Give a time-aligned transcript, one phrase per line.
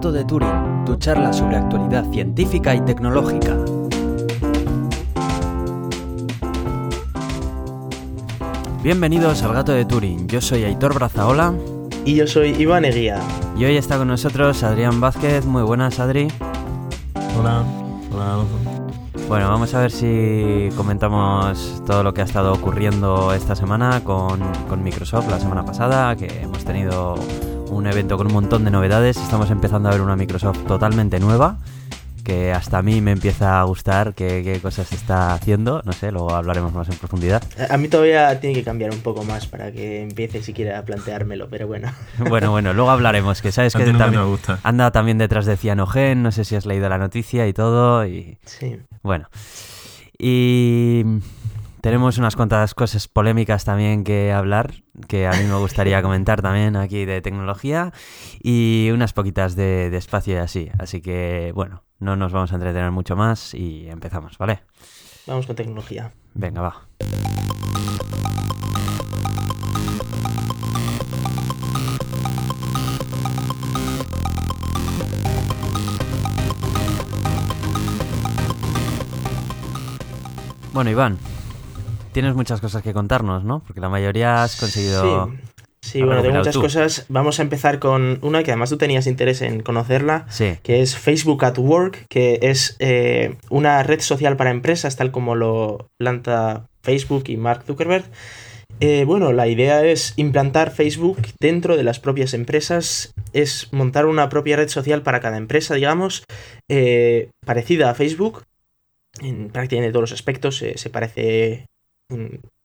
[0.00, 3.54] Gato de Turing, tu charla sobre actualidad científica y tecnológica.
[8.82, 11.52] Bienvenidos al Gato de Turing, yo soy Aitor Brazaola.
[12.06, 13.20] Y yo soy Iván Eguía.
[13.58, 15.44] Y hoy está con nosotros Adrián Vázquez.
[15.44, 16.28] Muy buenas, Adri.
[17.38, 17.62] Hola,
[18.10, 18.38] hola.
[19.28, 24.40] Bueno, vamos a ver si comentamos todo lo que ha estado ocurriendo esta semana con,
[24.66, 27.16] con Microsoft la semana pasada, que hemos tenido
[27.70, 29.16] un evento con un montón de novedades.
[29.16, 31.58] Estamos empezando a ver una Microsoft totalmente nueva,
[32.24, 35.80] que hasta a mí me empieza a gustar qué, cosas está haciendo.
[35.84, 37.42] No sé, luego hablaremos más en profundidad.
[37.70, 41.48] A mí todavía tiene que cambiar un poco más para que empiece siquiera a planteármelo,
[41.48, 41.90] pero bueno.
[42.28, 44.22] Bueno, bueno, luego hablaremos, que sabes que también
[44.62, 48.06] anda también detrás de Cianogen, no sé si has leído la noticia y todo.
[48.06, 48.38] Y...
[48.44, 48.78] Sí.
[49.02, 49.28] Bueno.
[50.18, 51.04] Y
[51.80, 54.74] tenemos unas cuantas cosas polémicas también que hablar,
[55.08, 57.92] que a mí me gustaría comentar también aquí de tecnología
[58.42, 60.70] y unas poquitas de, de, espacio y así.
[60.78, 64.62] Así que, bueno, no nos vamos a entretener mucho más y empezamos, ¿vale?
[65.26, 66.12] Vamos con tecnología.
[66.34, 66.88] Venga, va.
[80.72, 81.18] Bueno, Iván,
[82.12, 83.60] tienes muchas cosas que contarnos, ¿no?
[83.66, 85.32] Porque la mayoría has conseguido...
[85.82, 86.02] Sí.
[86.02, 87.06] bueno, tengo muchas cosas.
[87.08, 90.26] Vamos a empezar con una que además tú tenías interés en conocerla,
[90.62, 95.34] que es Facebook at Work, que es eh, una red social para empresas, tal como
[95.34, 98.04] lo planta Facebook y Mark Zuckerberg.
[98.80, 104.28] Eh, bueno, la idea es implantar Facebook dentro de las propias empresas, es montar una
[104.28, 106.24] propia red social para cada empresa, digamos,
[106.68, 108.42] eh, parecida a Facebook.
[109.20, 111.66] En prácticamente todos los aspectos se parece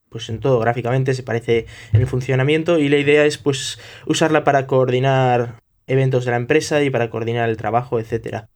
[0.08, 4.44] pues en todo gráficamente, se parece en el funcionamiento y la idea es pues usarla
[4.44, 8.48] para coordinar eventos de la empresa y para coordinar el trabajo, etcétera.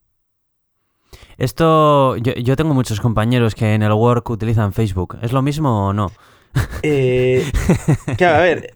[1.39, 5.19] Esto, yo, yo tengo muchos compañeros que en el work utilizan Facebook.
[5.23, 6.13] ¿Es lo mismo o no?
[6.83, 7.45] Eh,
[8.17, 8.75] claro, a ver,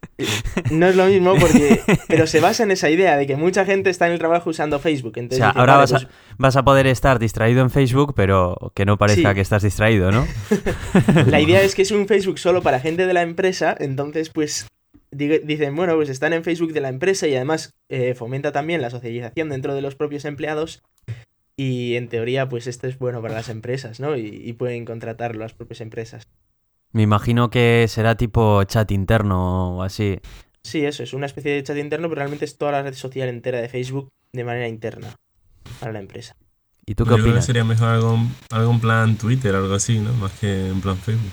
[0.71, 1.81] no es lo mismo porque.
[2.09, 4.79] Pero se basa en esa idea de que mucha gente está en el trabajo usando
[4.79, 5.15] Facebook.
[5.17, 6.09] Entonces o sea, ahora vas, a, pues
[6.39, 10.27] vas, a, poder estar distraído en Facebook, pero que no parezca que estás distraído, ¿no?
[11.27, 14.67] la idea es que es un Facebook solo para gente de la empresa, entonces, pues.
[15.11, 18.91] Dicen, bueno, pues están en Facebook de la empresa y además eh, fomenta también la
[18.91, 20.83] socialización dentro de los propios empleados.
[21.56, 24.17] Y en teoría, pues esto es bueno para las empresas, ¿no?
[24.17, 26.27] Y, y pueden contratarlo las propias empresas.
[26.94, 30.21] Me imagino que será tipo chat interno o así.
[30.62, 33.28] Sí, eso, es una especie de chat interno, pero realmente es toda la red social
[33.28, 35.16] entera de Facebook de manera interna
[35.81, 36.37] para la empresa.
[36.87, 38.19] ¿Y tú qué Yo Creo que sería mejor algo,
[38.53, 40.12] algo en plan Twitter, algo así, ¿no?
[40.12, 41.32] Más que en plan Facebook.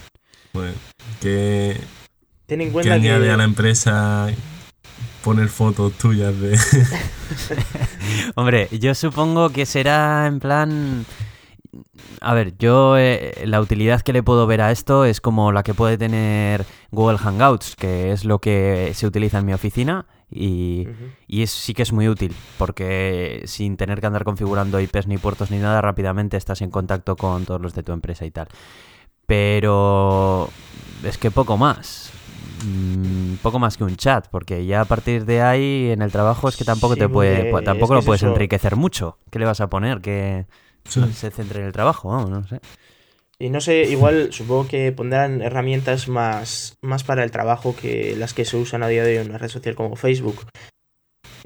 [0.51, 0.73] Pues,
[1.21, 1.77] que,
[2.47, 4.33] Ten en cuenta que añade a la empresa
[5.23, 6.57] poner fotos tuyas de...
[8.35, 11.05] Hombre, yo supongo que será en plan
[12.19, 15.63] a ver, yo eh, la utilidad que le puedo ver a esto es como la
[15.63, 20.87] que puede tener Google Hangouts, que es lo que se utiliza en mi oficina y,
[21.27, 25.17] y es, sí que es muy útil, porque sin tener que andar configurando IPs ni
[25.17, 28.47] puertos ni nada, rápidamente estás en contacto con todos los de tu empresa y tal.
[29.25, 30.49] Pero
[31.03, 32.11] es que poco más.
[32.65, 36.47] Mm, poco más que un chat, porque ya a partir de ahí en el trabajo
[36.47, 39.17] es que tampoco te puede, tampoco lo puedes enriquecer mucho.
[39.31, 40.01] ¿Qué le vas a poner?
[40.01, 40.45] Que
[40.85, 42.59] se centre en el trabajo, no sé.
[43.39, 48.35] Y no sé, igual supongo que pondrán herramientas más, más para el trabajo que las
[48.35, 50.45] que se usan a día de hoy en una red social como Facebook.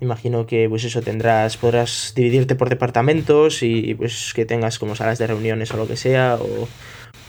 [0.02, 5.20] Imagino que pues eso tendrás, podrás dividirte por departamentos y pues que tengas como salas
[5.20, 6.68] de reuniones o lo que sea, o,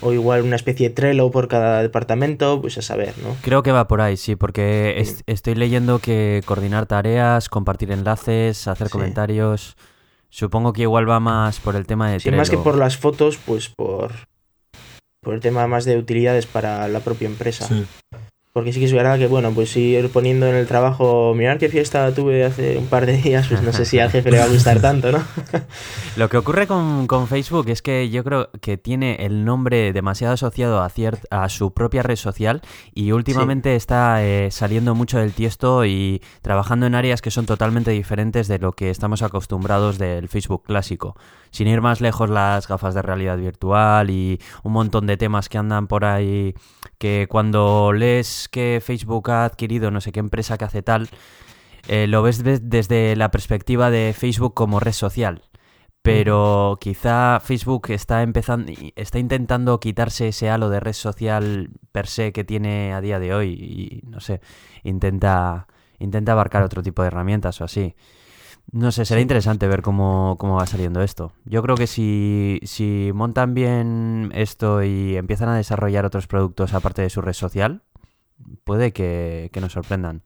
[0.00, 3.36] o igual una especie de Trello por cada departamento, pues a saber, ¿no?
[3.42, 8.90] Creo que va por ahí, sí, porque estoy leyendo que coordinar tareas, compartir enlaces, hacer
[8.90, 9.76] comentarios...
[10.36, 13.38] Supongo que igual va más por el tema de sí, más que por las fotos,
[13.38, 14.12] pues por,
[15.22, 17.66] por el tema más de utilidades para la propia empresa.
[17.66, 17.86] Sí.
[18.56, 21.68] Porque sí que es verdad que, bueno, pues ir poniendo en el trabajo, mirar qué
[21.68, 24.44] fiesta tuve hace un par de días, pues no sé si al jefe le va
[24.44, 25.22] a gustar tanto, ¿no?
[26.16, 30.80] Lo que ocurre con, Facebook es que yo creo que tiene el nombre demasiado asociado
[30.80, 30.90] a,
[31.28, 32.62] a su propia red social
[32.94, 37.90] y últimamente está eh, saliendo mucho del tiesto y trabajando en áreas que son totalmente
[37.90, 41.14] diferentes de lo que estamos acostumbrados del Facebook clásico.
[41.50, 45.58] Sin ir más lejos, las gafas de realidad virtual y un montón de temas que
[45.58, 46.54] andan por ahí
[46.98, 51.08] que cuando lees que Facebook ha adquirido no sé qué empresa que hace tal,
[51.88, 55.42] eh, lo ves desde la perspectiva de Facebook como red social.
[56.02, 62.32] Pero quizá Facebook está empezando, está intentando quitarse ese halo de red social per se
[62.32, 64.40] que tiene a día de hoy y no sé,
[64.84, 65.66] intenta,
[65.98, 67.96] intenta abarcar otro tipo de herramientas o así.
[68.72, 71.32] No sé, será interesante ver cómo, va saliendo esto.
[71.44, 77.02] Yo creo que si, si montan bien esto y empiezan a desarrollar otros productos aparte
[77.02, 77.82] de su red social,
[78.64, 80.22] puede que, nos sorprendan.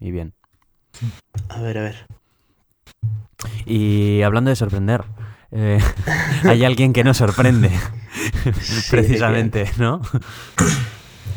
[0.00, 0.34] Y bien.
[1.48, 2.06] A ver, a ver.
[3.64, 5.04] Y hablando de sorprender,
[5.52, 5.78] eh,
[6.44, 7.70] hay alguien que nos sorprende,
[8.90, 10.02] precisamente, ¿no?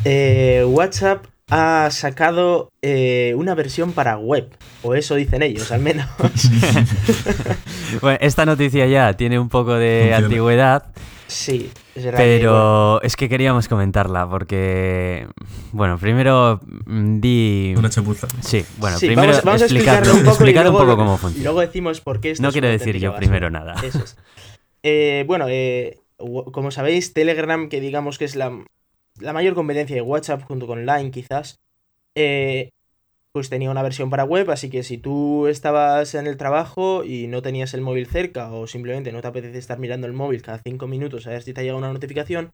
[0.04, 6.06] Eh, WhatsApp ha sacado eh, una versión para web, o eso dicen ellos, al menos.
[8.00, 10.92] bueno, esta noticia ya tiene un poco de antigüedad.
[11.26, 15.26] Sí, pero es que queríamos comentarla porque,
[15.72, 17.74] bueno, primero mm, di...
[17.76, 18.28] Una chapuza.
[18.40, 21.40] Sí, bueno, primero vamos, a explicarlo un poco, un poco cómo funciona.
[21.40, 23.74] Y luego decimos por qué esto No quiero decir yo primero nada.
[23.82, 24.16] Eso es.
[24.82, 28.52] Eh, bueno, eh, como sabéis, Telegram, que digamos que es la
[29.20, 31.60] la mayor competencia de WhatsApp junto con Line quizás,
[32.14, 32.70] eh,
[33.32, 37.26] pues tenía una versión para web, así que si tú estabas en el trabajo y
[37.26, 40.58] no tenías el móvil cerca o simplemente no te apetece estar mirando el móvil cada
[40.58, 42.52] 5 minutos a ver si te ha llegado una notificación,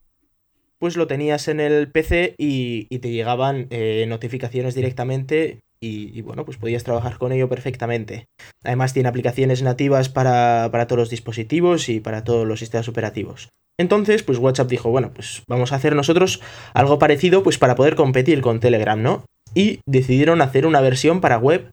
[0.79, 6.59] pues lo tenías en el PC y, te llegaban eh, notificaciones directamente y, bueno, pues
[6.59, 8.27] podías trabajar con ello perfectamente.
[8.63, 13.49] Además tiene aplicaciones nativas para, para todos los dispositivos y para todos los sistemas operativos.
[13.79, 16.43] Entonces, pues WhatsApp dijo, bueno, pues vamos a hacer nosotros
[16.75, 19.25] algo parecido pues para poder competir con Telegram, ¿no?
[19.55, 21.71] Y decidieron hacer una versión para web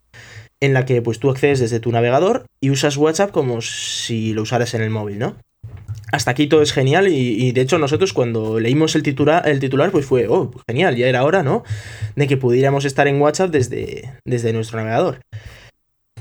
[0.62, 4.44] en la que pues tú accedes desde tu navegador y usas WhatsApp como si lo
[4.44, 5.36] usaras en el móvil, ¿no?
[6.12, 9.92] Hasta aquí todo es genial y, de hecho nosotros cuando leímos el, titular, el titular
[9.92, 11.64] pues fue, oh, genial, ya era hora, ¿no?
[12.16, 15.20] De que pudiéramos estar en WhatsApp desde, desde nuestro navegador.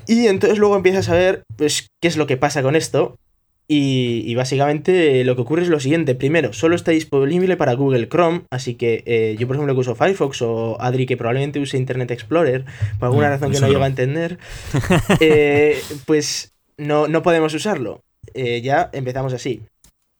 [0.06, 3.16] Y entonces luego empiezas a ver, pues, qué es lo que pasa con esto.
[3.68, 6.14] Y, básicamente lo que ocurre es lo siguiente.
[6.14, 9.96] Primero, solo está disponible para Google Chrome, así que eh, yo por ejemplo que uso
[9.96, 12.64] Firefox o Adri que probablemente use Internet Explorer,
[13.00, 14.38] por alguna mm, razón que no llego a entender,
[15.20, 18.02] eh, pues no, no, podemos usarlo.
[18.34, 19.62] Eh, ya empezamos así.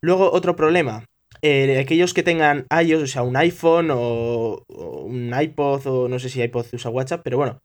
[0.01, 1.05] Luego otro problema.
[1.43, 6.43] aquellos que tengan iOS, o sea, un iPhone o, un iPod o no sé si
[6.43, 7.61] iPod usa WhatsApp, pero bueno,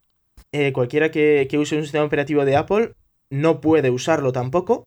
[0.72, 2.92] cualquiera que use un sistema operativo de Apple
[3.30, 4.84] no puede usarlo tampoco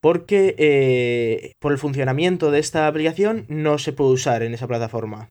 [0.00, 5.28] porque eh, por el funcionamiento de esta aplicación no se puede usar en esa plataforma.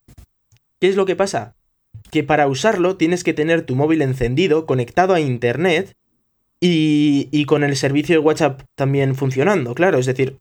[0.80, 1.56] ¿Qué es lo que pasa?
[2.12, 5.94] Que para usarlo tienes que tener tu móvil encendido, conectado a Internet
[6.62, 10.38] y, con el servicio de WhatsApp también funcionando, claro, es decir,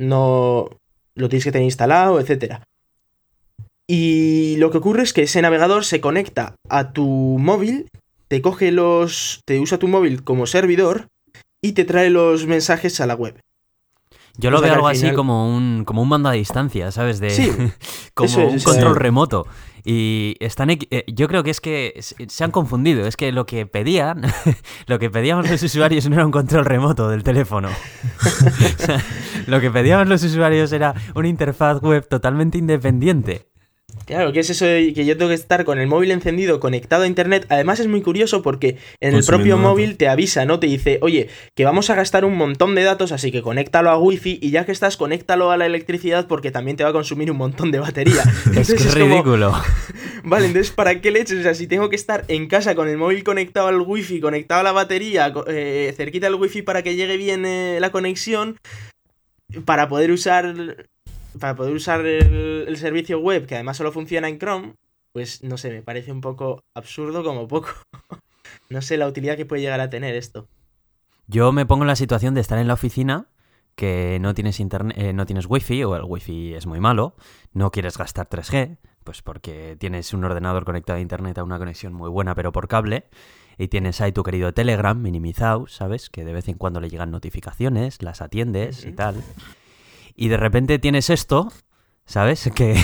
[0.00, 0.70] no
[1.14, 2.56] lo tienes que tener instalado, etc.
[3.86, 7.04] Y lo que ocurre es que ese navegador se conecta a tu
[7.38, 7.88] móvil,
[8.28, 9.40] te coge los.
[9.44, 11.08] te usa tu móvil como servidor
[11.62, 13.38] y te trae los mensajes a la web.
[14.38, 17.20] Yo lo veo algo así como un, como un mando a distancia, ¿sabes?
[17.20, 17.50] De, sí,
[18.14, 19.46] como un control remoto.
[19.84, 23.06] Y están eh, yo creo que es que se han confundido.
[23.06, 24.22] Es que lo que pedían,
[24.86, 27.68] lo que pedíamos los usuarios no era un control remoto del teléfono.
[29.46, 33.49] lo que pedíamos los usuarios era una interfaz web totalmente independiente.
[34.10, 37.04] Claro, que es eso de que yo tengo que estar con el móvil encendido, conectado
[37.04, 37.46] a internet.
[37.48, 40.58] Además es muy curioso porque en el propio móvil te avisa, ¿no?
[40.58, 43.96] Te dice, oye, que vamos a gastar un montón de datos, así que conéctalo a
[43.98, 47.30] wifi y ya que estás, conéctalo a la electricidad porque también te va a consumir
[47.30, 48.24] un montón de batería.
[48.56, 49.52] es que es, ridículo.
[50.24, 51.38] vale, entonces, ¿para qué leches?
[51.38, 54.62] O sea, si tengo que estar en casa con el móvil conectado al wifi, conectado
[54.62, 58.58] a la batería, eh, cerquita del wifi para que llegue bien eh, la conexión,
[59.64, 60.52] para poder usar
[61.38, 64.74] para poder usar el, servicio web, que además solo funciona en Chrome,
[65.12, 67.68] pues no sé, me parece un poco absurdo como poco.
[68.70, 70.48] no sé la utilidad que puede llegar a tener esto.
[71.26, 73.28] Yo me pongo en la situación de estar en la oficina,
[73.76, 77.14] que no tienes internet, eh, no tienes wifi o el wifi es muy malo,
[77.52, 81.92] no quieres gastar 3G, pues porque tienes un ordenador conectado a internet a una conexión
[81.92, 83.06] muy buena pero por cable
[83.58, 86.10] y tienes ahí tu querido Telegram minimizado, ¿sabes?
[86.10, 89.22] Que de vez en cuando le llegan notificaciones, las atiendes y tal
[90.16, 91.52] y de repente tienes esto,
[92.06, 92.50] ¿sabes?
[92.54, 92.76] Que,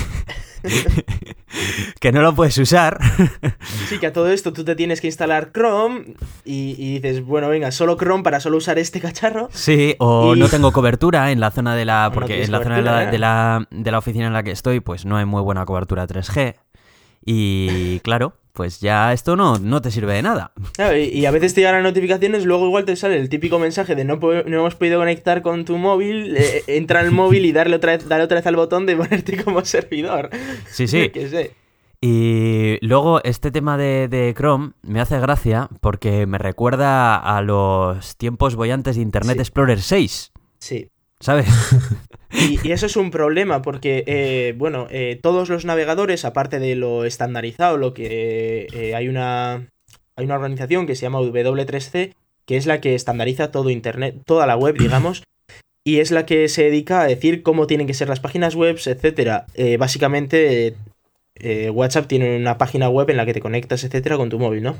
[1.99, 2.99] que no lo puedes usar.
[3.87, 6.15] Sí, que a todo esto tú te tienes que instalar Chrome
[6.45, 9.49] y, dices, bueno, venga, solo Chrome para solo usar este cacharro.
[9.51, 12.11] Sí, o no tengo cobertura en la zona de la...
[12.13, 14.79] Porque en la zona de la, de la, de la oficina en la que estoy,
[14.79, 16.55] pues no hay muy buena cobertura 3G.
[17.25, 20.51] Y claro, pues ya esto no, no te sirve de nada.
[20.95, 24.03] y, a veces te llegan las notificaciones, luego igual te sale el típico mensaje de
[24.03, 27.95] no, no hemos podido conectar con tu móvil, eh, entra al móvil y darle otra,
[27.95, 30.31] vez, darle otra vez al botón de ponerte como servidor.
[30.71, 31.11] Sí, sí.
[31.99, 38.17] Y luego este tema de, de, Chrome me hace gracia porque me recuerda a los
[38.17, 40.31] tiempos bollantes de Internet Explorer 6.
[40.59, 40.91] Sí.
[41.19, 41.47] ¿Sabes?
[42.29, 47.05] Y, eso es un problema porque, eh, bueno, eh, todos los navegadores, aparte de lo
[47.05, 49.69] estandarizado, lo que eh, hay, una,
[50.15, 52.13] hay una organización que se llama W3C
[52.45, 55.23] que es la que estandariza todo Internet, toda la web, digamos,
[55.83, 58.77] y es la que se dedica a decir cómo tienen que ser las páginas web,
[58.85, 59.47] etcétera.
[59.77, 60.73] Básicamente,
[61.73, 64.77] WhatsApp tiene una página web en la que te conectas, etcétera, con tu móvil, ¿no?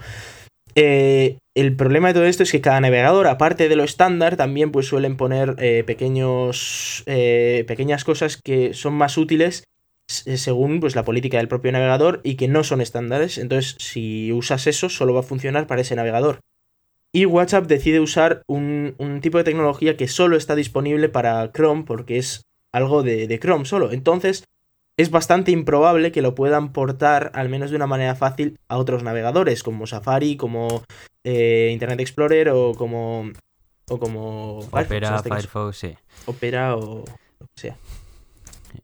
[0.80, 4.72] Eh, el problema de todo esto es que cada navegador, aparte de lo estándar, también
[4.72, 5.56] pues suelen poner
[5.86, 9.64] pequeños, pequeñas cosas que son más útiles
[10.08, 13.38] según pues, la política del propio navegador y que no son estándares.
[13.38, 16.40] Entonces, si usas eso, solo va a funcionar para ese navegador.
[17.14, 22.18] Y WhatsApp decide usar un, tipo de tecnología que solo está disponible para Chrome porque
[22.18, 22.44] es
[22.74, 23.92] algo de, Chrome solo.
[23.92, 24.44] Entonces,
[24.98, 29.04] es bastante improbable que lo puedan portar, al menos de una manera fácil, a otros
[29.04, 30.84] navegadores, como Safari, como
[31.24, 33.32] eh, Internet Explorer o como.
[33.90, 34.60] O como.
[34.60, 35.96] Opera, este Firefox, sí.
[36.26, 37.06] Opera o.
[37.40, 37.78] lo que sea.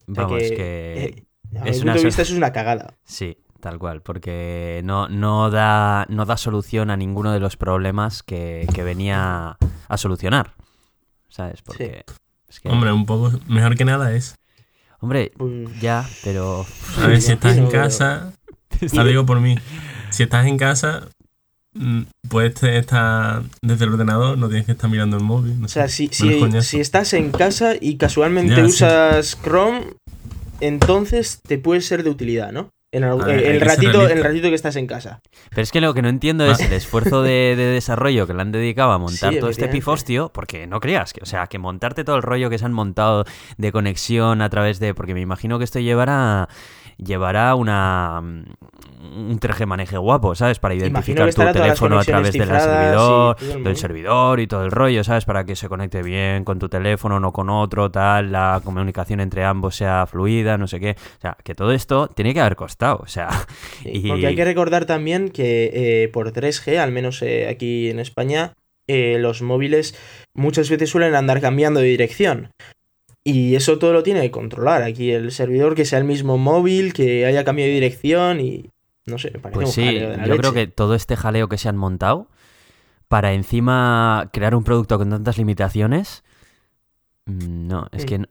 [0.08, 1.04] Vamos, que.
[1.04, 1.24] Eh,
[1.66, 1.94] es una...
[1.94, 2.96] de vista, eso es una cagada.
[3.04, 8.22] Sí, Tal cual, porque no, no, da, no da solución a ninguno de los problemas
[8.22, 10.54] que, venía a solucionar.
[11.30, 11.62] ¿Sabes?
[11.62, 12.04] Porque.
[12.66, 14.36] Hombre, un poco mejor que nada es.
[15.04, 16.66] Hombre, pues ya, pero.
[17.02, 18.32] A ver, si estás en casa.
[18.94, 19.58] Lo digo por mí.
[20.12, 21.08] Si estás en casa,
[21.74, 25.56] mm, puedes estar desde el ordenador, no tienes que estar mirando el móvil.
[25.64, 29.88] o sea, si, si, estás en casa y casualmente usas Chrome,
[30.60, 32.70] entonces te puede ser de utilidad, ¿no?
[32.94, 35.22] En el, ratito, el ratito que estás en casa.
[35.50, 36.66] Pero es que lo que no entiendo es ah.
[36.66, 40.80] el esfuerzo de, desarrollo que le han dedicado a montar todo este pifostio, porque no
[40.80, 43.26] creas, que, o sea, que montarte todo el rollo que se han montado
[43.58, 44.94] de conexión a través de...
[44.94, 46.48] Porque me imagino que esto llevará
[46.98, 48.22] llevará una
[49.16, 50.60] un 3G maneje guapo, ¿sabes?
[50.60, 55.26] Para identificar tu teléfono a través del servidor, del servidor y todo el rollo, ¿sabes?
[55.26, 59.44] Para que se conecte bien con tu teléfono, no con otro, tal, la comunicación entre
[59.44, 60.96] ambos sea fluida, no sé qué.
[61.18, 63.30] O sea, que todo esto tiene que haber costado, o sea.
[64.08, 68.54] Porque hay que recordar también que eh, por 3G, al menos eh, aquí en España,
[68.88, 69.96] eh, los móviles
[70.34, 72.50] muchas veces suelen andar cambiando de dirección.
[73.26, 74.84] Y eso todo lo tiene que controlar.
[74.84, 78.70] Aquí el servidor que sea el mismo móvil, que haya cambiado de dirección y.
[79.06, 81.78] No sé, me parece pues sí, yo creo que todo este jaleo que se han
[81.78, 82.30] montado
[83.08, 86.24] para encima crear un producto con tantas limitaciones
[87.26, 88.26] no, es que no,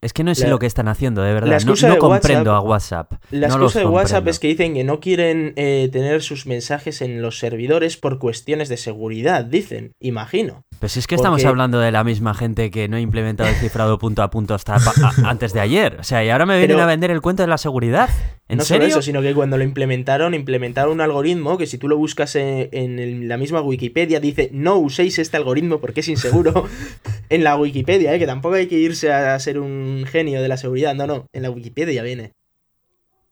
[0.00, 1.60] es que no sé lo que están haciendo, de verdad.
[1.62, 3.14] No, comprendo a WhatsApp.
[3.30, 7.22] La excusa de WhatsApp es que dicen que no quieren eh, tener sus mensajes en
[7.22, 10.62] los servidores por cuestiones de seguridad, dicen, imagino.
[10.78, 13.98] Pues es que estamos hablando de la misma gente que no ha implementado el cifrado
[13.98, 14.78] punto a punto hasta
[15.24, 15.96] antes de ayer.
[15.98, 18.10] O sea, y ahora me vienen a vender el cuento de la seguridad.
[18.48, 21.88] ¿En no solo eso, sino que cuando lo implementaron, implementaron un algoritmo que si tú
[21.88, 26.66] lo buscas en, la misma Wikipedia dice no uséis este algoritmo porque es inseguro.
[27.28, 28.18] en la Wikipedia, ¿eh?
[28.18, 30.94] que tampoco hay que irse a ser un genio de la seguridad.
[30.94, 32.34] No, no, en la Wikipedia viene.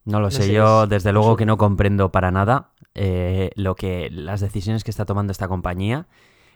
[0.07, 4.41] No lo sé, yo desde luego que no comprendo para nada eh, lo que las
[4.41, 6.07] decisiones que está tomando esta compañía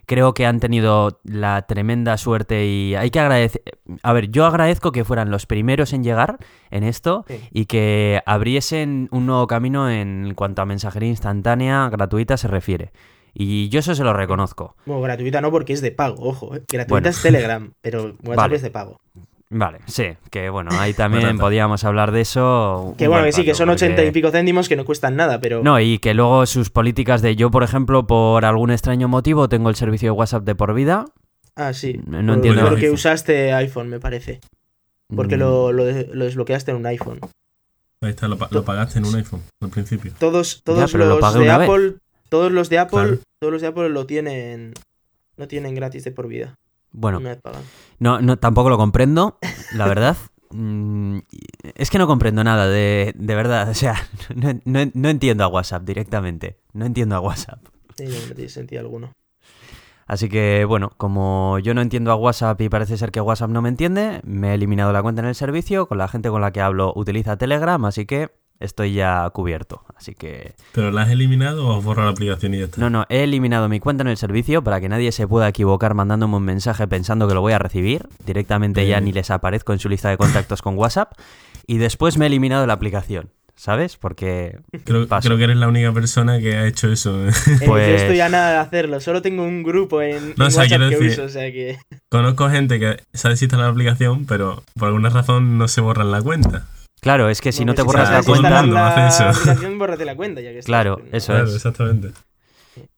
[0.04, 3.62] creo que han tenido la tremenda suerte y hay que agradecer...
[4.02, 6.38] A ver, yo agradezco que fueran los primeros en llegar
[6.70, 12.48] en esto y que abriesen un nuevo camino en cuanto a mensajería instantánea gratuita se
[12.48, 12.92] refiere.
[13.40, 14.74] Y yo eso se lo reconozco.
[14.84, 16.56] Bueno, gratuita no porque es de pago, ojo.
[16.56, 16.62] ¿eh?
[16.68, 19.00] Gratuita es Telegram, pero WhatsApp es de pago.
[19.48, 22.96] Vale, sí, que bueno, ahí también podíamos hablar de eso.
[22.98, 25.62] Que bueno, que sí, que son ochenta y pico céntimos que no cuestan nada, pero.
[25.62, 29.70] No, y que luego sus políticas de yo, por ejemplo, por algún extraño motivo, tengo
[29.70, 31.04] el servicio de WhatsApp de por vida.
[31.54, 32.00] Ah, sí.
[32.06, 32.68] No, entiendo.
[32.68, 34.40] Porque usaste iPhone, me parece.
[35.14, 35.40] Porque mm.
[35.40, 37.20] lo, lo, desbloqueaste en un iPhone.
[38.00, 40.12] Ahí está, lo, pagaste en un iPhone al principio.
[40.18, 41.94] Todos, todos los de Apple,
[42.28, 44.74] todos los de Apple, todos los de Apple lo tienen,
[45.36, 46.54] lo tienen gratis de por vida.
[46.90, 47.20] Bueno,
[47.98, 49.38] no, no, tampoco lo comprendo,
[49.74, 50.16] la verdad.
[50.50, 51.18] Mm,
[51.74, 53.68] es que no comprendo nada, de, de verdad.
[53.68, 53.96] O sea,
[54.64, 56.56] no, entiendo a WhatsApp directamente.
[56.72, 57.66] No entiendo a WhatsApp.
[57.96, 59.12] Sí, no tiene sentido alguno.
[60.06, 63.60] Así que bueno, como yo no entiendo a WhatsApp y parece ser que WhatsApp no
[63.60, 66.50] me entiende, me he eliminado la cuenta en el servicio, con la gente con la
[66.50, 68.30] que hablo utiliza Telegram, así que
[68.60, 69.82] estoy ya cubierto.
[69.96, 70.54] Así que.
[70.72, 72.80] ¿Pero la has eliminado o has borrado la aplicación y ya está?
[72.80, 75.94] No, no, he eliminado mi cuenta en el servicio para que nadie se pueda equivocar
[75.94, 78.08] mandándome un mensaje pensando que lo voy a recibir.
[78.24, 81.12] Directamente ya ni les aparezco en su lista de contactos con WhatsApp.
[81.66, 83.30] Y después me he eliminado la aplicación.
[83.58, 83.96] ¿Sabes?
[83.96, 84.60] Porque.
[84.84, 87.24] Creo, que eres la única persona que ha hecho eso.
[87.66, 87.88] Pues...
[87.88, 89.00] Yo estoy a nada de hacerlo.
[89.00, 91.76] Solo tengo un grupo en, WhatsApp que uso, o sea que.
[92.08, 96.12] Conozco gente que sabe si está la aplicación, pero por alguna razón no se borran
[96.12, 96.68] la cuenta.
[97.00, 98.62] Claro, es que si no, te borras la cuenta.
[100.04, 101.54] la cuenta, ya que Claro, eso es.
[101.54, 102.12] Exactamente.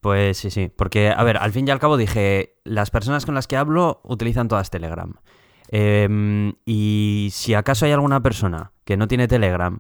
[0.01, 0.71] Pues sí, sí.
[0.75, 4.01] Porque, a ver, al fin y al cabo dije, las personas con las que hablo
[4.05, 5.15] utilizan todas Telegram.
[5.69, 9.79] Em, y si acaso hay alguna persona que no tiene Telegram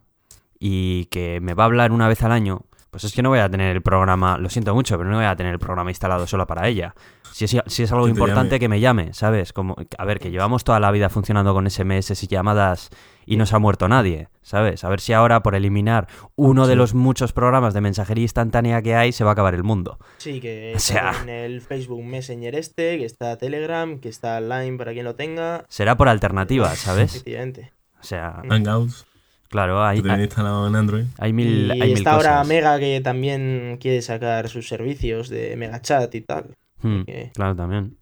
[0.58, 3.38] y que me va a hablar una vez al año, pues es que no voy
[3.38, 6.26] a tener el programa, lo siento mucho, pero no voy a tener el programa instalado
[6.26, 6.94] solo para ella.
[7.32, 9.52] Si es, si es algo importante, que me llame, ¿sabes?
[9.52, 12.90] Como, a ver, que llevamos toda la vida funcionando con SMS y llamadas
[13.24, 14.82] y no se ha muerto nadie, ¿sabes?
[14.82, 18.96] A ver si ahora por eliminar uno de los muchos programas de mensajería instantánea que
[18.96, 19.98] hay se va a acabar el mundo.
[20.18, 21.14] Sí, que sea...
[21.22, 25.64] en el Facebook Messenger este, que está Telegram, que está Line para quien lo tenga.
[25.68, 27.14] Será por alternativa, ¿sabes?
[27.14, 27.72] Efectivamente.
[28.00, 28.42] O sea...
[28.48, 29.06] Hangouts.
[29.50, 31.04] Claro, hay, hay, instalado en Android.
[31.18, 36.14] Hay mil, y está ahora Mega que también quiere sacar sus servicios de Mega Chat
[36.14, 36.54] y tal.
[36.82, 37.02] Hmm,
[37.34, 37.98] claro, también.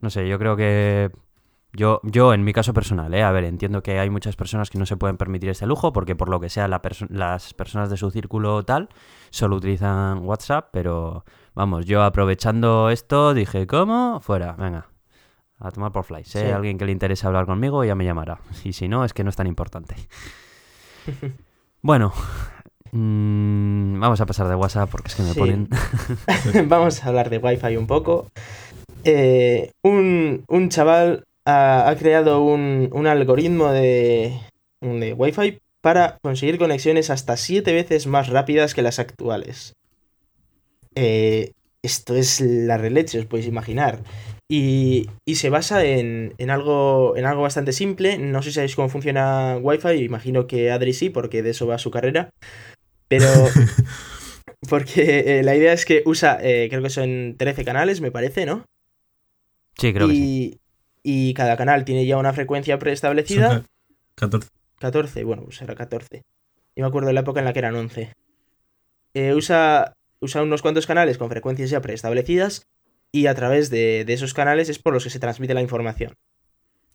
[0.00, 1.10] No sé, yo creo que
[1.72, 3.24] yo, yo en mi caso personal, ¿eh?
[3.24, 6.14] a ver, entiendo que hay muchas personas que no se pueden permitir este lujo porque
[6.14, 8.88] por lo que sea la las personas de su círculo tal
[9.30, 11.24] solo utilizan WhatsApp, pero
[11.54, 14.20] vamos, yo aprovechando esto dije, ¿cómo?
[14.20, 14.86] Fuera, venga,
[15.58, 16.22] a tomar por fly.
[16.22, 18.38] Si hay alguien que le interese hablar conmigo, ya me llamará.
[18.62, 19.96] Y si no, es que no es tan importante.
[21.82, 22.12] Bueno,
[22.92, 25.68] mm, vamos a pasar de WhatsApp porque es que me ponen.
[26.68, 28.28] vamos a hablar de Wi-Fi un poco.
[29.04, 34.40] Eh, un, chaval ha, creado un, algoritmo de,
[34.80, 39.74] de Wi-Fi para conseguir conexiones hasta 7 veces más rápidas que las actuales.
[40.94, 44.00] Eh, esto es la releche, os podéis imaginar.
[44.48, 48.18] Y, se basa en, algo, en algo bastante simple.
[48.18, 50.02] No sé si sabéis cómo funciona Wi-Fi.
[50.02, 52.30] Imagino que Adri sí, porque de eso va su carrera.
[53.08, 53.26] Pero.
[54.68, 58.46] porque eh, la idea es que usa, eh, creo que son 13 canales, me parece,
[58.46, 58.64] ¿no?
[59.76, 60.60] Sí, creo y, que sí.
[61.02, 63.64] Y cada canal tiene ya una frecuencia preestablecida.
[64.14, 64.48] 14.
[64.78, 66.22] 14, bueno, pues era 14.
[66.76, 68.12] Yo me acuerdo de la época en la que eran 11.
[69.14, 72.66] Eh, usa, usa unos cuantos canales con frecuencias ya preestablecidas
[73.14, 76.14] y a través de, esos canales es por los que se transmite la información.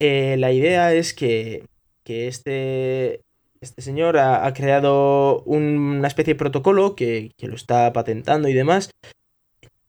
[0.01, 1.63] Eh, la idea es que,
[2.05, 3.21] este,
[3.61, 8.89] este señor ha, creado una especie de protocolo que, lo está patentando y demás,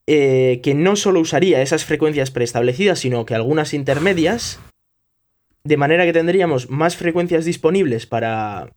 [0.07, 4.57] eh, que no solo usaría esas frecuencias preestablecidas, sino que algunas intermedias,
[5.65, 8.71] de manera que tendríamos más frecuencias disponibles para,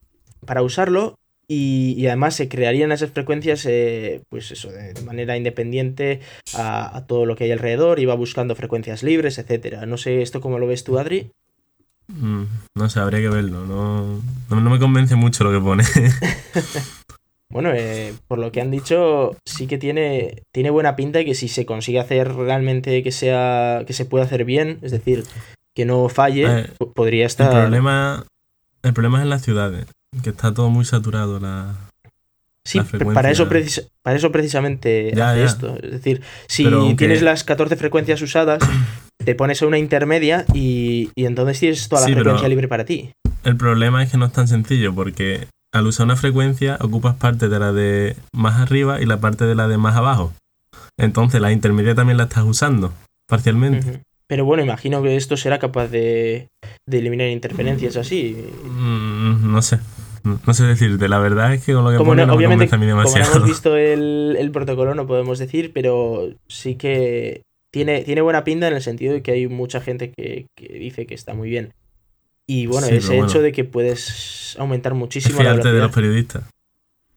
[0.45, 6.21] para usarlo y, además se crearían esas frecuencias, eh, pues eso, de manera independiente
[6.55, 9.87] a, todo lo que hay alrededor, iba buscando frecuencias libres, etcétera.
[9.87, 11.31] No sé esto cómo lo ves tú, Adri.
[12.09, 13.65] Mm, no sé, habría que verlo.
[13.67, 15.85] No, no, me convence mucho lo que pone.
[17.51, 21.35] bueno, eh, por lo que han dicho, sí que tiene, tiene buena pinta y que
[21.35, 25.25] si se consigue hacer realmente que sea que se pueda hacer bien, es decir,
[25.75, 27.53] que no falle, eh, podría estar.
[27.53, 28.25] El problema,
[28.83, 29.87] el problema es en las ciudades
[30.23, 31.75] que está todo muy saturado la.
[32.67, 32.81] Sí,
[33.13, 33.47] para, eso
[34.03, 35.77] para eso precisamente hace esto.
[35.83, 36.65] Es decir, si
[36.97, 38.63] tienes las 14 frecuencias usadas,
[39.23, 43.13] te pones a una intermedia y, entonces tienes toda la frecuencia libre para ti.
[43.45, 47.49] El problema es que no es tan sencillo porque al usar una frecuencia ocupas parte
[47.49, 50.33] de la de más arriba y la parte de la de más abajo.
[50.97, 52.95] Entonces la intermedia también la estás usando,
[53.27, 54.01] parcialmente.
[54.27, 56.49] Pero bueno, imagino que esto será capaz de,
[56.91, 58.37] eliminar interferencias así.
[58.65, 59.81] Mm, no sé.
[60.25, 62.87] No sé decirte, la verdad es que con lo que pone no obviamente, a mí
[62.87, 63.27] demasiado.
[63.27, 68.67] Como hemos visto el, protocolo, no podemos decir, pero sí que tiene, tiene buena pinta
[68.67, 71.75] en el sentido de que hay mucha gente que, dice que está muy bien.
[72.47, 75.75] Y bueno, ese hecho de que puedes aumentar muchísimo la velocidad.
[75.75, 76.45] de los periodistas.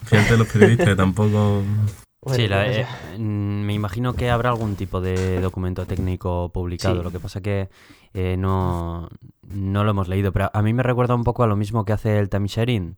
[0.04, 1.64] Fíjate de los periodistas, que tampoco
[2.28, 2.86] sí, eh,
[3.18, 7.04] me imagino que habrá algún tipo de documento técnico publicado.
[7.04, 7.70] Lo que pasa que
[8.14, 9.10] eh, no,
[9.44, 10.32] no lo hemos leído.
[10.32, 12.98] Pero a mí me recuerda un poco a lo mismo que hace el time sharing.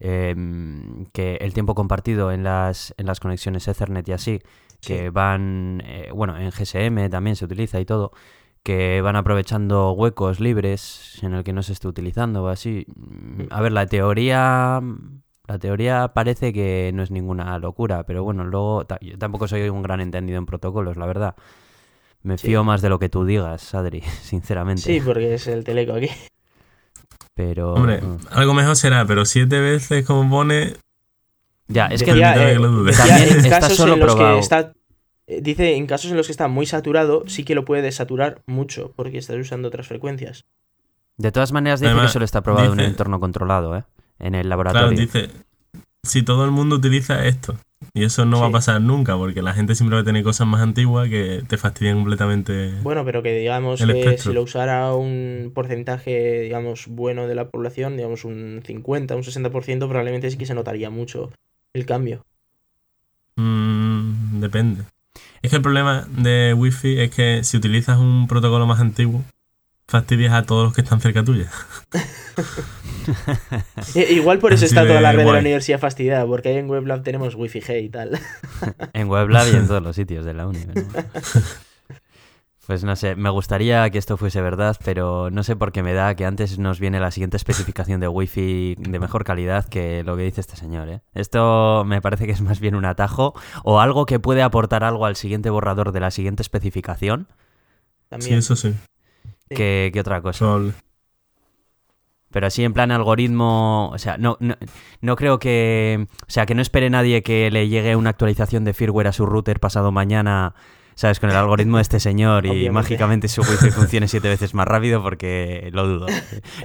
[0.00, 4.40] Em, que el tiempo compartido en las, en las conexiones Ethernet y así,
[4.80, 8.12] que van, eh, bueno, en GSM también se utiliza y todo,
[8.62, 12.86] que van aprovechando huecos libres en el que no se esté utilizando o así.
[13.50, 14.80] A ver, la teoría
[15.48, 19.82] la teoría parece que no es ninguna locura, pero bueno, luego yo tampoco soy un
[19.82, 21.34] gran entendido en protocolos, la verdad.
[22.22, 24.82] Me fío más de lo que tú digas, Adri, sinceramente.
[24.82, 26.10] Sí, porque es el teleco aquí.
[27.34, 27.72] Pero.
[27.72, 28.18] Hombre, mm.
[28.30, 30.74] algo mejor será, pero siete veces como pone.
[31.66, 34.40] Ya, es que, también está solo probado.
[35.26, 38.42] Eh, dice, en casos en los que está muy saturado, sí que lo puede desaturar
[38.46, 40.44] mucho, porque estás usando otras frecuencias.
[41.16, 43.84] De todas maneras, dice que solo está probado en un entorno controlado, ¿eh?
[44.18, 44.88] En el laboratorio.
[44.88, 45.30] Claro, dice,
[46.02, 47.56] si todo el mundo utiliza esto,
[47.94, 50.46] y eso no va a pasar nunca, porque la gente siempre va a tener cosas
[50.46, 52.72] más antiguas que te fastidian completamente.
[52.82, 57.96] Bueno, pero que digamos que si lo usara un porcentaje, digamos, bueno de la población,
[57.96, 61.30] digamos un 50, un 60%, probablemente sí que se notaría mucho
[61.72, 62.24] el cambio.
[63.36, 64.82] Mm, depende.
[65.42, 69.22] Es que el problema de Wi-Fi es que si utilizas un protocolo más antiguo,
[69.88, 71.50] fastidias a todos los que están cerca tuya.
[74.10, 77.02] Igual por eso está toda la red de la universidad fastidiada, porque ahí en WebLab
[77.02, 78.20] tenemos Wi-Fi G y tal.
[78.92, 80.60] en WebLab y en todos los sitios de la uni.
[82.66, 85.94] Pues no sé, me gustaría que esto fuese verdad, pero no sé por qué me
[85.94, 90.18] da que antes nos viene la siguiente especificación de Wi-Fi de mejor calidad que lo
[90.18, 90.90] que dice este señor.
[90.90, 91.00] ¿eh?
[91.14, 93.32] Esto me parece que es más bien un atajo
[93.64, 97.26] o algo que puede aportar algo al siguiente borrador de la siguiente especificación.
[98.20, 98.74] Sí, eso sí.
[99.48, 100.58] Que, otra cosa.
[102.30, 104.56] Pero así en plan algoritmo, o sea, no, no,
[105.00, 108.74] no, creo que, o sea, que no espere nadie que le llegue una actualización de
[108.74, 110.54] firmware a su router pasado mañana
[110.98, 111.20] ¿sabes?
[111.20, 115.00] Con el algoritmo de este señor y mágicamente su wifi funcione siete veces más rápido
[115.00, 116.06] porque lo dudo.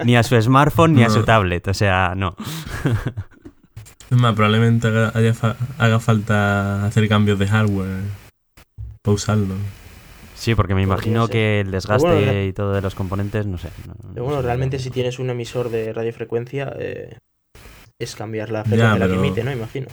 [0.04, 2.34] Ni a su smartphone ni a su tablet, o sea, no.
[4.10, 8.02] Es más, probablemente haga, falta hacer cambios de hardware
[9.02, 9.54] para usarlo.
[10.44, 13.70] Sí, porque me imagino que el desgaste y todo de los componentes, no sé.
[14.14, 17.16] bueno, realmente si tienes un emisor de radiofrecuencia, eh,
[17.98, 19.52] es cambiar la frecuencia la que emite, ¿no?
[19.52, 19.86] Imagino.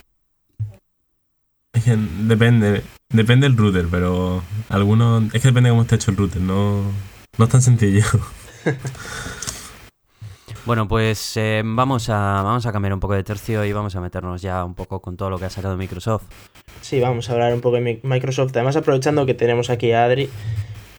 [1.71, 5.33] Es que depende, depende del router, pero algunos.
[5.33, 6.83] Es que depende de cómo esté hecho el router, no,
[7.37, 8.03] no es tan sencillo.
[10.65, 14.01] Bueno, pues eh, vamos, a, vamos a cambiar un poco de tercio y vamos a
[14.01, 16.23] meternos ya un poco con todo lo que ha sacado Microsoft.
[16.81, 18.51] Sí, vamos a hablar un poco de Microsoft.
[18.55, 20.29] Además, aprovechando que tenemos aquí a Adri,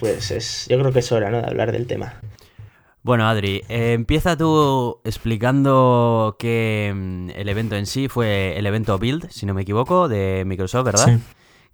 [0.00, 1.40] pues es, yo creo que es hora ¿no?
[1.40, 2.20] de hablar del tema.
[3.04, 8.98] Bueno, Adri, eh, empieza tú explicando que mm, el evento en sí fue el evento
[8.98, 11.06] Build, si no me equivoco, de Microsoft, ¿verdad?
[11.06, 11.20] Sí.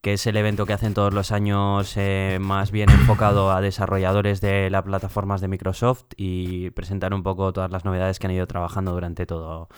[0.00, 4.40] Que es el evento que hacen todos los años eh, más bien enfocado a desarrolladores
[4.40, 8.46] de las plataformas de Microsoft y presentar un poco todas las novedades que han ido
[8.46, 9.68] trabajando durante todo,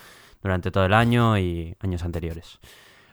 [0.41, 2.59] durante todo el año y años anteriores.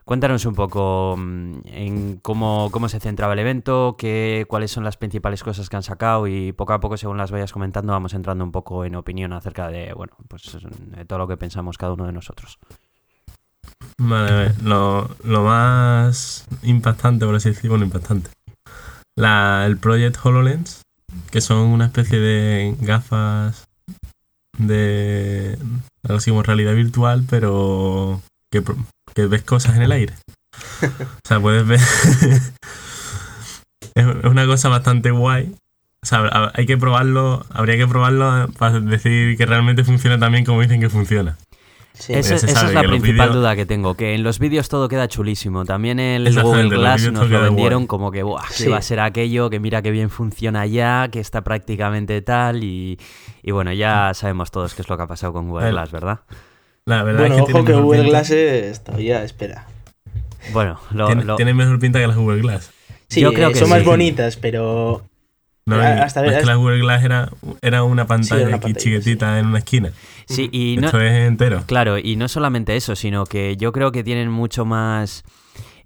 [0.09, 4.97] Cuéntanos un poco mm, en cómo, cómo se centraba el evento, qué, cuáles son las
[4.97, 8.43] principales cosas que han sacado y poco a poco, según las vayas comentando, vamos entrando
[8.43, 12.07] un poco en opinión acerca de, bueno, pues de todo lo que pensamos cada uno
[12.07, 12.59] de nosotros.
[14.01, 18.31] Vale, lo, lo más impactante, por así decirlo, impactante.
[19.17, 20.83] La, el Project HoloLens,
[21.31, 23.65] que son una especie de gafas
[24.57, 25.59] de
[26.05, 28.63] algo así como realidad virtual, pero que
[29.15, 30.15] que ves cosas en el aire.
[30.83, 31.81] O sea, puedes ver.
[33.95, 35.55] es una cosa bastante guay.
[36.03, 40.61] O sea, hay que probarlo, habría que probarlo para decir que realmente funciona también como
[40.61, 41.37] dicen que funciona.
[42.09, 45.65] Esa es la principal duda que tengo, que en los vídeos todo queda chulísimo.
[45.65, 49.61] También el Google Glass nos lo vendieron como que, Buah, va a ser aquello, que
[49.61, 52.99] mira que bien funciona ya, que está prácticamente tal y,
[53.43, 56.21] y bueno, ya sabemos todos qué es lo que ha pasado con Google Glass, ¿verdad?
[56.87, 58.33] bueno, ojo que Google Glass
[58.85, 59.67] todavía espera.
[60.53, 62.71] Bueno, lo, tiene, mejor pinta que las Google Glass.
[63.09, 65.03] Sí, Yo creo que son más bonitas, pero.
[65.67, 67.31] No, hasta es que la Google Glass era,
[67.61, 69.93] era una pantalla aquí chiquitita en una esquina.
[70.29, 71.63] Sí, y Esto es entero.
[71.67, 75.25] Claro, y no solamente eso, sino que yo creo que tienen mucho más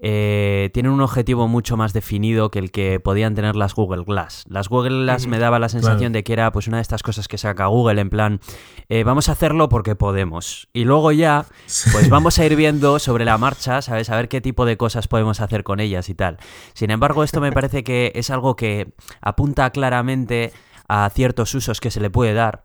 [0.04, 4.42] eh, tienen un objetivo mucho más definido que el que podían tener las Google Glass.
[4.48, 7.28] Las Google Glass me daba la sensación de que era pues una de estas cosas
[7.28, 8.40] que saca Google en plan,
[8.88, 10.68] eh, vamos a hacerlo porque podemos.
[10.72, 11.46] Y luego ya,
[11.92, 14.10] pues vamos a ir viendo sobre la marcha, ¿sabes?
[14.10, 16.38] A ver qué tipo de cosas podemos hacer con ellas y tal.
[16.74, 20.52] Sin embargo, esto me parece que es algo que apunta claramente
[20.88, 22.64] a ciertos usos que se le puede dar.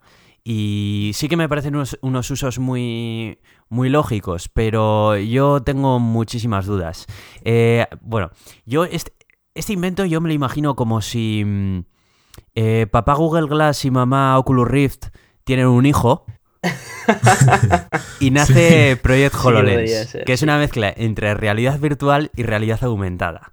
[0.49, 7.05] Y sí que me parecen unos, usos muy, muy lógicos, pero yo tengo muchísimas dudas.
[7.43, 8.31] Eh, bueno,
[8.65, 9.11] yo este,
[9.55, 11.79] este, invento yo me lo imagino como si mm,
[12.55, 15.07] eh, papá Google Glass y mamá Oculus Rift
[15.43, 16.23] tienen un hijo.
[18.21, 23.51] y nace Project HoloLens, que es una mezcla entre realidad virtual y realidad aumentada.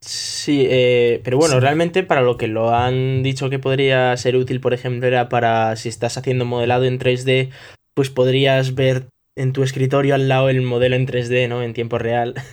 [0.00, 4.60] Sí, eh, pero bueno, realmente para lo que lo han dicho que podría ser útil,
[4.60, 7.50] por ejemplo, era para si estás haciendo modelado en 3D,
[7.94, 11.62] pues podrías ver en tu escritorio al lado el modelo en 3D, ¿no?
[11.62, 12.34] En tiempo real.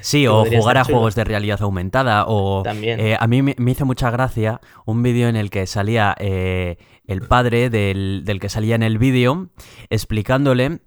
[0.00, 2.24] Sí, o jugar a juegos de realidad aumentada.
[2.26, 2.98] O También.
[2.98, 6.76] Eh, a mí me, hizo mucha gracia un vídeo en el que salía eh,
[7.06, 9.50] el padre del, del, que salía en el vídeo
[9.90, 10.80] explicándole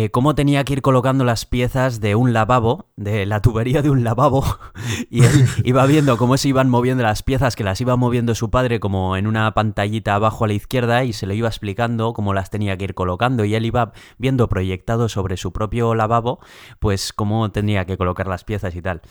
[0.00, 3.90] eh, cómo tenía que ir colocando las piezas de un lavabo, de la tubería de
[3.90, 4.44] un lavabo,
[5.10, 8.48] y él iba viendo cómo se iban moviendo las piezas, que las iba moviendo su
[8.48, 12.32] padre como en una pantallita abajo a la izquierda, y se lo iba explicando cómo
[12.32, 16.38] las tenía que ir colocando, y él iba viendo proyectado sobre su propio lavabo,
[16.78, 19.02] pues cómo tenía que colocar las piezas y tal.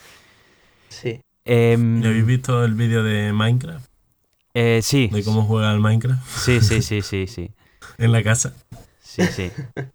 [0.87, 1.19] Sí.
[1.43, 1.73] Eh,
[2.05, 3.89] ¿Habéis visto el vídeo de Minecraft?
[4.53, 5.09] Eh, sí.
[5.11, 6.25] De cómo juega el Minecraft.
[6.25, 7.51] Sí, sí, sí, sí, sí.
[7.97, 8.53] en la casa.
[9.01, 9.51] Sí, sí.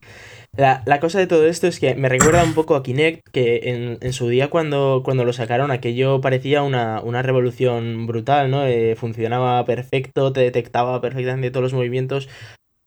[0.55, 4.13] La, cosa de todo esto es que me recuerda un poco a Kinect, que en,
[4.13, 8.67] su día cuando, cuando lo sacaron aquello parecía una, revolución brutal, ¿no?
[8.67, 12.29] Eh, funcionaba perfecto, te detectaba perfectamente todos los movimientos.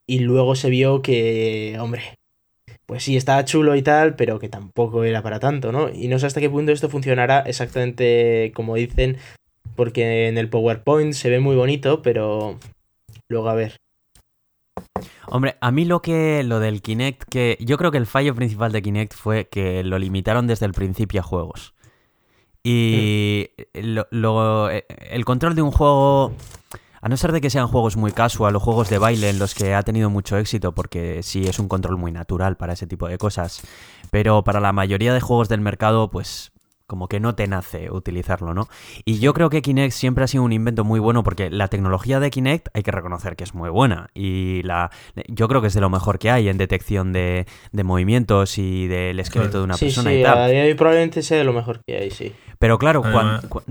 [0.06, 2.02] y luego se vio que, hombre,
[2.86, 5.90] pues sí, estaba chulo y tal, pero que tampoco era para tanto, ¿no?
[5.90, 9.18] Y no sé hasta qué punto esto funcionará exactamente como dicen,
[9.76, 12.58] porque en el PowerPoint se ve muy bonito, pero
[13.28, 13.76] luego a ver.
[15.28, 18.72] Hombre, a mí lo que lo del Kinect, que yo creo que el fallo principal
[18.72, 21.74] de Kinect fue que lo limitaron desde el principio a juegos.
[22.62, 26.32] Y lo, el control de un juego,
[27.00, 29.54] a no ser de que sean juegos muy casual o juegos de baile en los
[29.54, 33.06] que ha tenido mucho éxito, porque sí es un control muy natural para ese tipo
[33.06, 33.62] de cosas,
[34.10, 36.50] pero para la mayoría de juegos del mercado, pues
[36.86, 38.68] como que no te nace utilizarlo, ¿no?
[39.04, 42.20] Y yo creo que Kinect siempre ha sido un invento muy bueno porque la tecnología
[42.20, 44.90] de Kinect hay que reconocer que es muy buena y la
[45.28, 49.20] yo creo que es de lo mejor que hay en detección de, movimientos y del
[49.20, 50.50] esqueleto de una persona y tal.
[50.50, 52.32] Sí, probablemente sea de lo mejor que hay, sí.
[52.58, 53.02] Pero claro,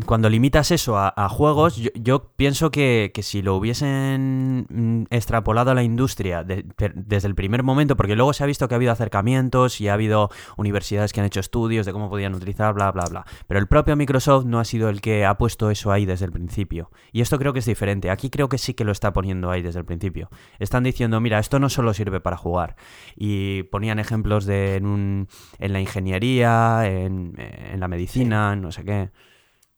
[0.05, 5.83] cuando, limitas eso a, juegos, yo, pienso que, si lo hubiesen mm, extrapolado a la
[5.83, 9.87] industria desde el primer momento, porque luego se ha visto que ha habido acercamientos y
[9.87, 13.25] ha habido universidades que han hecho estudios de cómo podían utilizar, bla, bla, bla.
[13.47, 16.31] Pero el propio Microsoft no ha sido el que ha puesto eso ahí desde el
[16.31, 16.91] principio.
[17.11, 18.09] Y esto creo que es diferente.
[18.11, 20.29] Aquí creo que sí que lo está poniendo ahí desde el principio.
[20.59, 22.75] Están diciendo, mira, esto no solo sirve para jugar.
[23.15, 25.27] Y ponían ejemplos de en,
[25.59, 27.35] la ingeniería, en,
[27.77, 29.09] la medicina, no sé qué.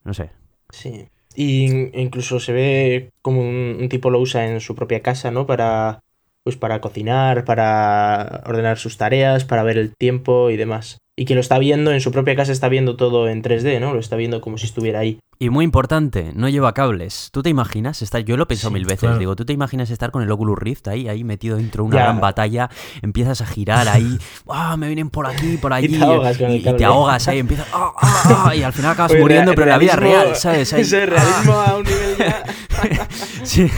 [0.04, 0.32] No sé.
[0.70, 1.10] Sí.
[1.36, 1.66] Y
[2.00, 5.46] incluso se ve como un, tipo lo usa en su propia casa, ¿no?
[5.46, 6.02] Para
[6.44, 11.34] pues para cocinar, para ordenar sus tareas, para ver el tiempo y demás y que
[11.34, 13.94] lo está viendo en su propia casa, está viendo todo en 3D, ¿no?
[13.94, 15.20] Lo está viendo como si estuviera ahí.
[15.40, 17.30] Y muy importante, no lleva cables.
[17.32, 18.24] ¿Tú te imaginas estar?
[18.24, 19.20] Yo lo he pensado mil veces.
[19.20, 21.98] Digo, ¿tú te imaginas estar con el Oculus Rift ahí, ahí metido dentro de una
[21.98, 22.72] gran batalla?
[23.04, 24.18] Empiezas a girar ahí,
[24.50, 24.76] ¡ah!
[24.78, 25.96] me vienen por aquí, por allí.
[25.96, 27.94] Y te ahogas con el Y te ahogas ahí, empiezas, ¡ah!
[28.02, 30.74] ah, ah" y al final acabas muriendo, pero en la vida real, ¿sabes?
[30.74, 32.44] Ese realismo a un nivel ya.
[33.44, 33.70] sí.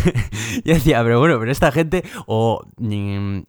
[0.64, 2.62] Yo decía, pero bueno, pero esta gente, o,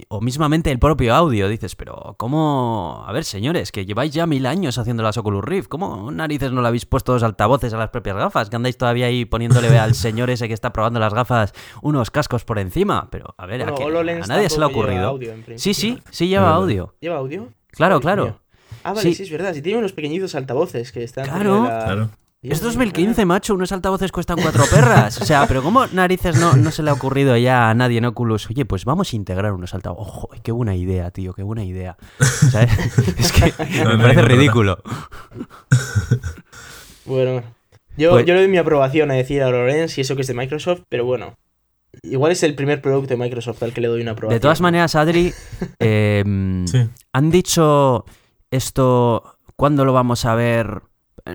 [0.09, 3.05] o mismamente el propio audio, dices, pero ¿cómo?
[3.07, 6.63] A ver, señores, que lleváis ya mil años haciendo las Oculus Rift, ¿cómo narices no
[6.63, 9.95] le habéis puesto dos altavoces a las propias gafas, que andáis todavía ahí poniéndole al
[9.95, 13.09] señor ese que está probando las gafas unos cascos por encima.
[13.11, 13.67] Pero a ver, a,
[14.27, 15.19] nadie se le ha ocurrido.
[15.57, 16.95] sí, sí, sí lleva audio.
[17.01, 17.49] ¿Lleva audio?
[17.71, 18.41] Claro, claro.
[18.83, 19.23] Ah, vale, sí.
[19.23, 19.53] es verdad.
[19.53, 21.27] Si tiene unos pequeñitos altavoces que están.
[21.27, 22.11] Claro, claro.
[22.43, 25.21] Es 2015, macho, unos altavoces cuestan cuatro perras.
[25.21, 28.07] O sea, pero ¿cómo narices no, no se le ha ocurrido ya a nadie en
[28.07, 28.49] Oculus?
[28.49, 30.09] Oye, pues vamos a integrar unos altavoces.
[30.09, 30.31] ¡Ojo!
[30.43, 31.35] ¡Qué buena idea, tío!
[31.35, 31.99] ¡Qué buena idea!
[32.19, 32.71] ¿Sabes?
[33.19, 33.53] Es que
[33.85, 34.79] me parece ridículo.
[37.05, 37.43] Bueno,
[38.01, 40.29] yo, pues- yo le doy mi aprobación a decir a Lorenz y eso que es
[40.29, 41.35] de Microsoft, pero bueno.
[42.03, 44.37] Igual es el primer producto de Microsoft al que le doy una aprobación.
[44.37, 45.33] De todas maneras, Adri,
[45.81, 46.65] em,
[47.13, 48.05] han dicho
[48.51, 50.83] esto, ¿cuándo lo vamos a ver?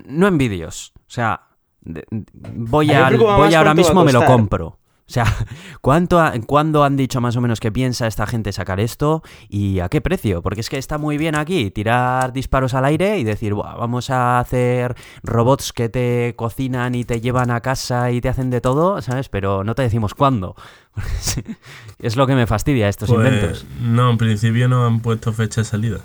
[0.06, 0.92] No en vídeos.
[0.96, 1.42] O sea,
[1.82, 4.78] voy, a, voy ahora mismo, me lo compro.
[5.08, 5.24] O sea,
[5.80, 9.88] ¿cuánto ¿cuándo han dicho más o menos que piensa esta gente sacar esto y a
[9.88, 10.42] qué precio?
[10.42, 14.40] Porque es que está muy bien aquí tirar disparos al aire y decir, vamos a
[14.40, 19.00] hacer robots que te cocinan y te llevan a casa y te hacen de todo,
[19.00, 19.28] ¿sabes?
[19.28, 20.56] Pero no te decimos cuándo.
[22.00, 23.66] es lo que me fastidia estos pues, inventos.
[23.80, 26.00] No, en principio no han puesto fecha de salida.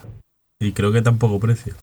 [0.60, 1.76] Y creo que tampoco precio.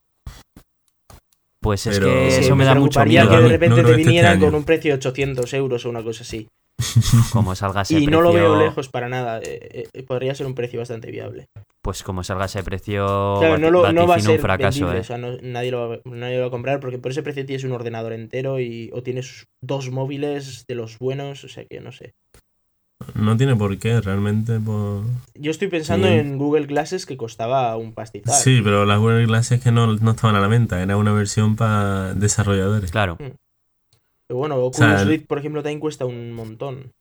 [1.61, 3.29] Pues es que eso me da mucho miedo.
[3.29, 6.23] que de repente te este vinieran con un precio de 800 euros o una cosa
[6.23, 6.47] así.
[7.33, 9.41] Como salga ese y no lo veo lejos para nada.
[9.43, 11.47] Eh, eh, podría ser un precio bastante viable.
[11.83, 13.05] Pues como salga ese precio,
[13.59, 14.93] no, va a ser un fracaso.
[14.93, 15.01] ¿eh?
[15.01, 17.65] O sea, nadie, lo va, nadie, lo va, a comprar porque por ese precio tienes
[17.65, 21.45] un ordenador entero y, o tienes dos móviles de los buenos.
[21.45, 22.13] O sea que no sé.
[23.15, 24.59] No tiene por qué, realmente.
[25.35, 28.35] Yo estoy pensando en Google Glasses que costaba un pastizal.
[28.35, 32.15] Sí, pero las Google Glasses que no, estaban a la venta, era una versión para
[32.15, 32.91] desarrolladores.
[32.91, 33.17] Claro.
[33.19, 33.48] Mm.
[34.29, 36.93] Pero bueno, Oculus Rift, por ejemplo, también cuesta un montón.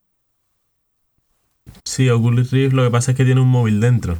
[1.83, 4.17] Sí, Oculus Rift lo que pasa es que tiene un móvil dentro.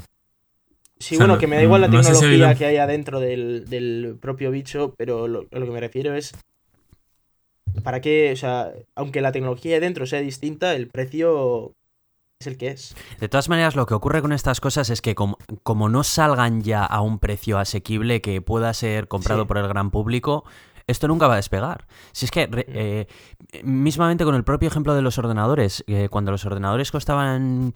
[0.99, 5.27] Sí, bueno, que me da igual la tecnología que haya dentro del, propio bicho, pero
[5.27, 6.33] lo, lo, que me refiero es.
[7.83, 8.31] ¿Para qué?
[8.33, 11.73] O sea, aunque la tecnología dentro sea distinta, el precio
[12.39, 12.95] es el que es.
[13.19, 16.85] De todas maneras, lo que ocurre con estas cosas es que como, no salgan ya
[16.85, 20.45] a un precio asequible que pueda ser comprado por el gran público,
[20.87, 21.85] esto nunca va a despegar.
[22.13, 23.07] Si es que, eh,
[23.63, 27.73] mismamente con el propio ejemplo de los ordenadores, eh, cuando los ordenadores costaban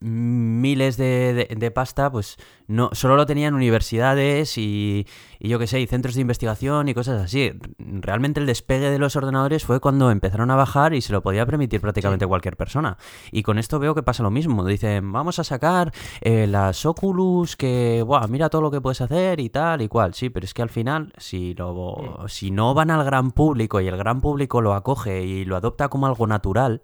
[0.00, 5.06] miles de, pasta, pues no solo lo tenían universidades y,
[5.48, 7.52] yo qué sé, y centros de investigación y cosas así.
[7.78, 11.46] Realmente el despegue de los ordenadores fue cuando empezaron a bajar y se lo podía
[11.46, 12.96] permitir prácticamente cualquier persona.
[13.30, 14.64] Y con esto veo que pasa lo mismo.
[14.64, 19.40] Dicen, vamos a sacar eh, las Oculus que, Buah, mira todo lo que puedes hacer
[19.40, 20.14] y tal y cual.
[20.14, 23.88] Sí, pero es que al final, si, lo, si no van al gran público y
[23.88, 26.82] el gran público lo acoge y lo adopta como algo natural,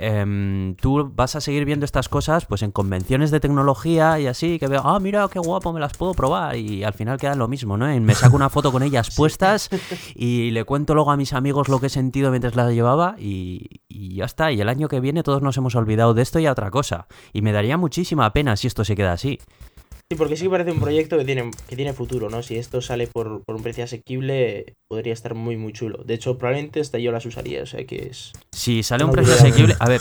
[0.00, 4.58] em, tú vas a seguir viendo estas cosas pues en convenciones de tecnología y así,
[4.58, 7.48] que veo, ah, mira qué guapo, me las puedo probar y al final queda lo
[7.48, 7.86] mismo, ¿no?
[8.00, 9.68] me saco una foto con ellas puestas
[10.14, 13.80] y le cuento luego a mis amigos lo que he sentido mientras las llevaba y,
[13.88, 14.52] y ya está.
[14.52, 17.06] Y el año que viene todos nos hemos olvidado de esto y a otra cosa.
[17.32, 19.38] Y me daría muchísima pena si esto se queda así.
[20.12, 22.42] Sí, porque sí que parece un proyecto que tiene, que tiene futuro, ¿no?
[22.42, 26.02] Si esto sale por, un precio asequible, podría estar muy, muy chulo.
[26.02, 28.32] De hecho, probablemente hasta yo las usaría, o sea que es...
[28.50, 29.76] Si sale un precio asequible...
[29.78, 30.00] A ver,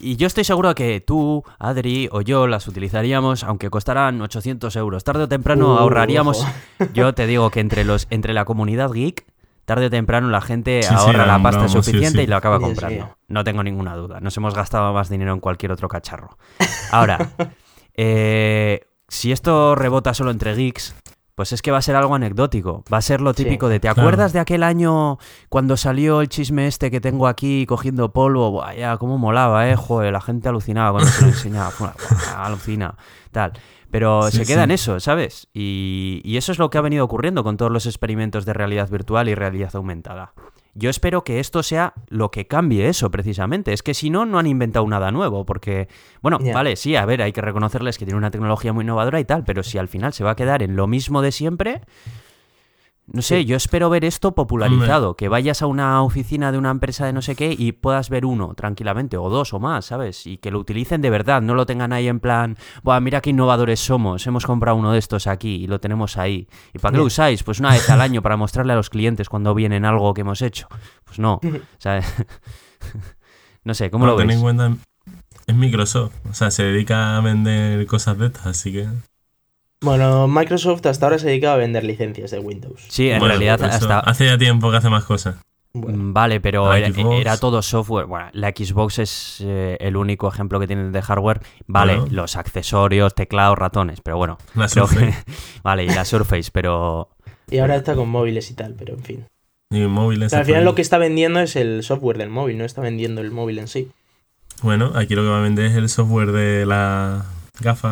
[0.00, 5.04] y yo estoy seguro que tú, Adri o yo las utilizaríamos, aunque costaran 800 euros.
[5.04, 6.46] Tarde o temprano ahorraríamos...
[6.94, 9.26] Yo te digo que entre, los, entre la comunidad geek,
[9.66, 13.18] tarde o temprano la gente ahorra la pasta suficiente y lo acaba comprando.
[13.28, 14.18] No tengo ninguna duda.
[14.20, 16.38] Nos hemos gastado más dinero en cualquier otro cacharro.
[16.90, 17.18] Ahora...
[17.94, 18.80] Eh,
[19.12, 20.94] si esto rebota solo entre geeks,
[21.34, 22.82] pues es que va a ser algo anecdótico.
[22.90, 25.18] Va a ser lo típico de, ¿te acuerdas de aquel año
[25.50, 28.52] cuando salió el chisme este que tengo aquí cogiendo polvo?
[28.52, 29.76] Vaya, cómo molaba, eh.
[29.76, 31.94] Joder, la gente alucinaba cuando se lo enseñaba.
[32.38, 32.96] alucina,
[33.32, 33.52] tal.
[33.90, 35.48] Pero se queda en eso, ¿sabes?
[35.52, 38.88] Y, y eso es lo que ha venido ocurriendo con todos los experimentos de realidad
[38.88, 40.32] virtual y realidad aumentada.
[40.74, 43.72] Yo espero que esto sea lo que cambie eso, precisamente.
[43.72, 45.88] Es que si no, no han inventado nada nuevo, porque,
[46.22, 49.24] bueno, vale, sí, a ver, hay que reconocerles que tienen una tecnología muy innovadora y
[49.24, 51.82] tal, pero si al final se va a quedar en lo mismo de siempre,
[53.12, 57.04] no sé, yo espero ver esto popularizado, que vayas a una oficina de una empresa
[57.04, 60.26] de no sé qué y puedas ver uno tranquilamente, o dos o más, ¿sabes?
[60.26, 63.30] Y que lo utilicen de verdad, no lo tengan ahí en plan, Buah, mira qué
[63.30, 66.48] innovadores somos, hemos comprado uno de estos aquí y lo tenemos ahí.
[66.72, 67.42] ¿Y para qué lo usáis?
[67.42, 70.40] Pues una vez al año para mostrarle a los clientes cuando vienen algo que hemos
[70.40, 70.68] hecho.
[71.04, 71.38] Pues no,
[71.78, 72.06] ¿sabes?
[73.64, 74.26] no sé, ¿cómo lo ves?
[74.26, 74.72] Ten en cuenta,
[75.46, 78.88] es Microsoft, o sea, se dedica a vender cosas de estas, así que...
[79.82, 82.86] Bueno, Microsoft hasta ahora se dedica a vender licencias de Windows.
[82.88, 83.98] Sí, en realidad hasta...
[83.98, 85.36] Hace ya tiempo que hace más cosas.
[85.72, 88.06] Mm, vale, pero era, todo software.
[88.06, 91.40] Bueno, la Xbox es eh, el único ejemplo que tiene de hardware.
[91.66, 94.38] Vale, los accesorios, teclados, ratones, pero bueno.
[94.54, 95.24] La Surface.
[95.64, 97.08] vale, y la Surface, pero...
[97.50, 99.26] Y ahora está con móviles y tal, pero en fin.
[99.70, 100.32] Y móviles.
[100.32, 103.30] al final lo que está vendiendo es el software del móvil, no está vendiendo el
[103.30, 103.90] móvil en sí.
[104.62, 107.24] Bueno, aquí lo que va a vender es el software de la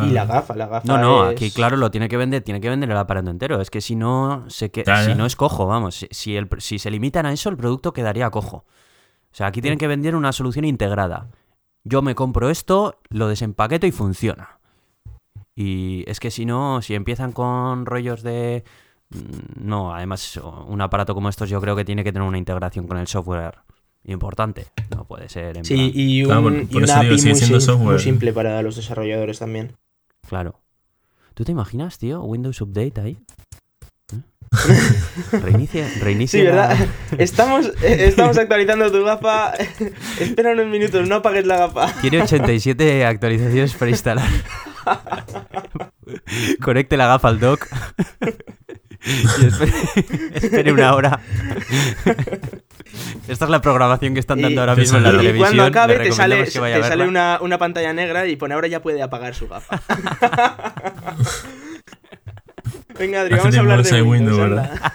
[0.03, 0.87] y la gafa, la gafa.
[0.87, 3.61] No, no, aquí claro lo tiene que vender, tiene que vender el aparato entero.
[3.61, 4.83] Es que si no, se que...
[5.05, 6.07] si no es cojo, vamos.
[6.11, 8.57] Si, el, si se limitan a eso, el producto quedaría cojo.
[8.57, 11.29] O sea, aquí tienen que vender una solución integrada.
[11.83, 14.59] Yo me compro esto, lo desempaqueto y funciona.
[15.55, 18.63] Y es que si no, si empiezan con rollos de...
[19.09, 22.87] Mm, no, además, un aparato como estos yo creo que tiene que tener una integración
[22.87, 23.59] con el software
[24.05, 24.67] importante.
[24.89, 25.57] No puede ser.
[25.57, 27.17] En sí, y, un, una API
[27.77, 29.77] muy, simple para los desarrolladores también.
[30.27, 30.59] Claro.
[31.33, 32.21] ¿Tú te imaginas, tío?
[32.21, 33.17] Windows Update ahí.
[35.31, 36.39] Reinicia, reinicia.
[36.39, 36.77] Sí, ¿verdad?
[37.17, 39.53] Estamos, eh, estamos actualizando tu gafa.
[40.19, 41.93] Espera unos minutos, no apagues la gafa.
[42.01, 44.27] Tiene 87 actualizaciones para instalar.
[46.61, 47.65] Conecte la gafa al dock.
[49.05, 51.21] y espere una hora.
[53.27, 55.35] Esta es la programación que están dando ahora mismo en la televisión.
[55.35, 58.81] Y cuando acabe te sale, te sale una, una, pantalla negra y pone ahora ya
[58.81, 59.81] puede apagar su gafa.
[62.99, 64.79] Venga, Adri, vamos a hablar de Windows, ¿verdad?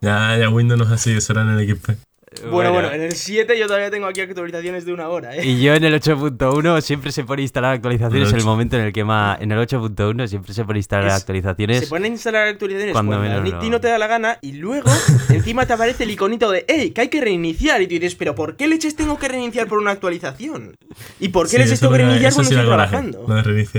[0.00, 2.05] ya, ya Windows no es así, eso era en el XP.
[2.50, 5.46] Bueno, bueno, en el 7 yo todavía tengo aquí actualizaciones de una hora, ¿eh?
[5.46, 8.84] Y yo en el 8.1 siempre se pone a instalar actualizaciones en el momento en
[8.84, 9.40] el que más...
[9.40, 11.80] En el 8.1 siempre se pone a instalar actualizaciones.
[11.80, 14.90] Se pone a instalar actualizaciones cuando, a ti no te da la gana y luego
[15.30, 16.90] encima te aparece el iconito de ¡Ey!
[16.90, 17.80] Que hay que reiniciar.
[17.82, 20.76] Y tú dices, ¿pero por qué leches tengo que reiniciar por una actualización?
[21.20, 23.26] ¿Y por qué leches tengo que reiniciar cuando estoy trabajando?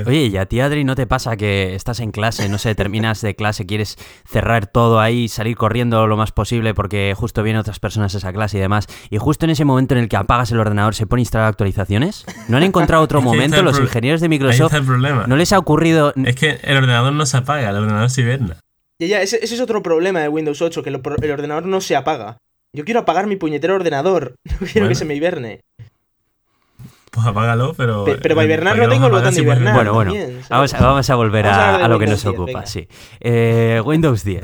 [0.06, 3.22] Oye, ¿y a ti, Adri, no te pasa que estás en clase, no sé, terminas
[3.22, 7.80] de clase, quieres cerrar todo ahí, salir corriendo lo más posible porque justo vienen otras
[7.80, 8.88] personas a esa clase y demás.
[9.10, 11.48] Y justo en ese momento en el que apagas el ordenador se pone a instalar
[11.48, 12.26] actualizaciones.
[12.48, 14.74] ¿No han encontrado otro momento los ingenieros de Microsoft?
[15.28, 16.14] ¿No les ha ocurrido...?
[16.26, 18.58] Es que el ordenador no se apaga, el ordenador se hiberna.
[19.00, 22.38] Ya, ya, ese, es otro problema de Windows 8, que el ordenador no se apaga.
[22.74, 25.62] Yo quiero apagar mi puñetero ordenador, no quiero que se me hiberne.
[27.12, 28.06] Pues apágalo, pero.
[28.06, 29.74] Pero, para hibernar no tengo el botón de hibernar.
[29.74, 30.14] Bueno, bueno.
[30.50, 32.88] vamos, a, vamos, a, volver a, lo que nos ocupa, sí.
[33.20, 34.44] Eh, Windows 10.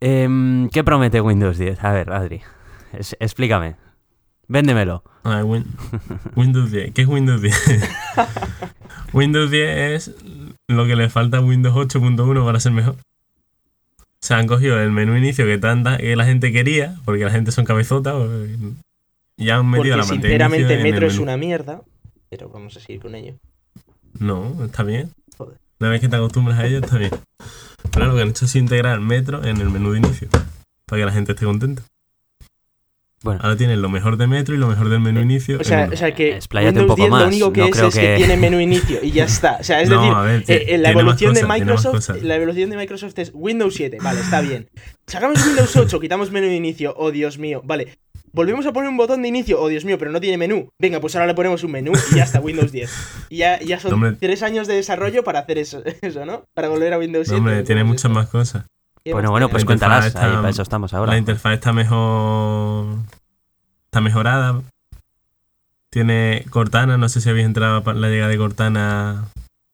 [0.00, 1.84] Em, ¿Qué promete Windows 10?
[1.84, 2.42] A ver, Adri
[2.92, 3.76] explícame.
[4.48, 5.04] Véndemelo.
[6.36, 6.92] Windows 10.
[6.92, 7.54] ¿Qué es Windows 10?
[9.12, 10.14] Windows 10 es
[10.68, 12.96] lo que le falta a Windows 8.1 para ser mejor.
[14.20, 17.52] Se han cogido el menú inicio que tanta que la gente quería, porque la gente
[17.52, 18.14] son cabezotas,
[19.36, 21.82] y han metido porque la sinceramente Metro es una mierda,
[22.28, 23.34] pero vamos a seguir con ello.
[24.18, 25.10] No, está bien.
[25.78, 27.12] Una vez que te acostumbras a ello, está bien.
[27.92, 30.28] Pero lo que han hecho es integrar Metro en el menú de inicio,
[30.86, 31.82] para que la gente esté contenta.
[33.22, 33.40] Bueno.
[33.42, 35.58] Ahora tiene lo mejor de Metro y lo mejor del menú inicio.
[35.60, 38.16] O sea, o sea que Windows un poco 10 lo único que es es que...
[38.16, 39.58] tiene menú inicio y ya está.
[39.60, 40.12] O sea, es decir,
[40.48, 44.40] eh, eh, la evolución de Microsoft, la evolución de Microsoft es Windows 7, vale, está
[44.40, 44.70] bien.
[45.06, 47.98] Sacamos Windows 8, quitamos menú inicio, oh Dios mío, vale.
[48.32, 50.70] Volvemos a poner un botón de inicio, oh Dios mío, pero no tiene menú.
[50.78, 53.26] Venga, pues ahora le ponemos un menú y ya está, Windows 10.
[53.30, 56.44] Y ya, ya son tres años de desarrollo para hacer eso, eso ¿no?
[56.54, 57.38] Para volver a Windows 7.
[57.38, 58.64] hombre, tiene muchas más cosas.
[59.04, 61.12] Bueno, bueno, pues cuéntalas, ahí, para eso estamos ahora.
[61.12, 62.98] La interfaz está mejor.
[63.86, 64.62] Está mejorada.
[65.88, 69.24] Tiene Cortana, no sé si habéis entrado la llegada de Cortana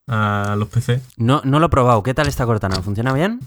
[0.09, 1.03] a los PC.
[1.17, 2.03] No, no lo he probado.
[2.03, 2.81] ¿Qué tal está Cortana?
[2.83, 3.41] ¿Funciona bien?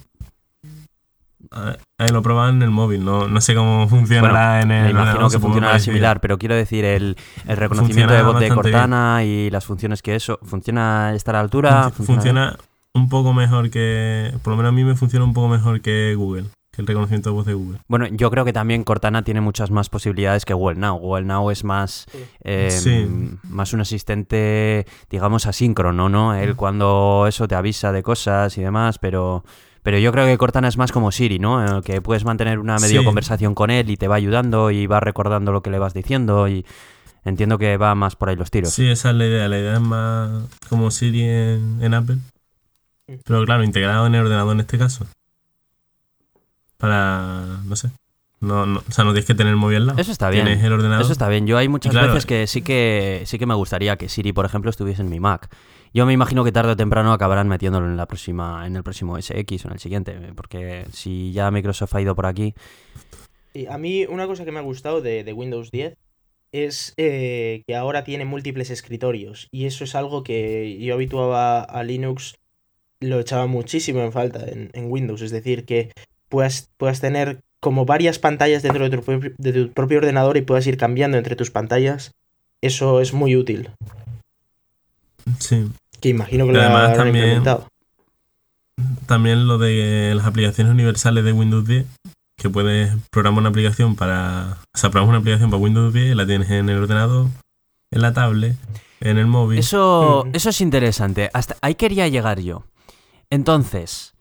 [1.52, 4.84] Ahí lo probaban en el móvil, no, no sé cómo funcionará en el.
[4.86, 9.24] Me imagino que funcionará similar, pero quiero decir, el, el reconocimiento de voz de Cortana
[9.24, 10.40] y las funciones que eso.
[10.44, 11.90] ¿Funciona estar a la altura?
[11.90, 12.58] funciona
[12.94, 14.34] un poco mejor que.
[14.44, 16.46] Por lo menos a mí me funciona un poco mejor que Google.
[16.72, 17.80] Que el reconocimiento de voz de Google.
[17.88, 21.00] Bueno, yo creo que también Cortana tiene muchas más posibilidades que Google Now.
[21.00, 22.06] Google Now es más,
[22.42, 26.36] em, más un asistente, digamos, asíncrono, ¿no?
[26.36, 29.44] Él cuando eso te avisa de cosas y demás, pero,
[29.90, 31.82] pero yo creo que Cortana es más como Siri, ¿no?
[31.82, 35.52] Que puedes mantener una medio conversación con él y te va ayudando y va recordando
[35.52, 36.64] lo que le vas diciendo y
[37.26, 38.72] entiendo que va más por ahí los tiros.
[38.72, 39.48] Sí, esa es la idea.
[39.48, 42.18] La idea es más como Siri en Apple.
[43.26, 45.08] Pero claro, integrado en el ordenador en este caso.
[46.78, 47.90] Para, no sé.
[48.42, 50.00] No, no, o sea, no tienes que tener el móvil al lado.
[50.00, 50.48] Eso está bien.
[50.48, 51.02] el ordenador.
[51.02, 51.48] Eso está bien.
[51.48, 54.70] Yo hay muchas veces que sí que sí que me gustaría que Siri, por ejemplo,
[54.70, 55.50] estuviese en mi Mac.
[55.94, 59.20] Yo me imagino que tarde o temprano acabarán metiéndolo en la próxima, en el próximo
[59.20, 62.54] SX o en el siguiente, porque si ya Microsoft ha ido por aquí.
[63.54, 65.98] Y a mí una cosa que me ha gustado de, Windows 10
[66.52, 71.84] es eh, que ahora tiene múltiples escritorios y eso es algo que yo habituaba a
[71.84, 72.40] Linux
[73.00, 75.22] lo echaba muchísimo en falta en, Windows.
[75.22, 75.92] Es decir, que
[76.28, 81.18] puedas, puedas tener como varias pantallas dentro de tu, propio ordenador y puedas ir cambiando
[81.18, 82.12] entre tus pantallas.
[82.62, 83.70] Eso es muy útil.
[85.40, 85.70] Sí.
[86.00, 87.68] Que imagino que lo además, también, implementado.
[89.06, 91.86] También lo de las aplicaciones universales de Windows 10,
[92.38, 94.58] que puedes programar una aplicación para.
[94.74, 97.28] O sea, programas una aplicación para Windows 10, la tienes en el ordenador,
[97.92, 98.56] en la tablet,
[99.02, 99.60] en el móvil.
[99.60, 101.30] Eso, eso es interesante.
[101.34, 102.64] Hasta ahí quería llegar yo.
[103.30, 104.14] Entonces,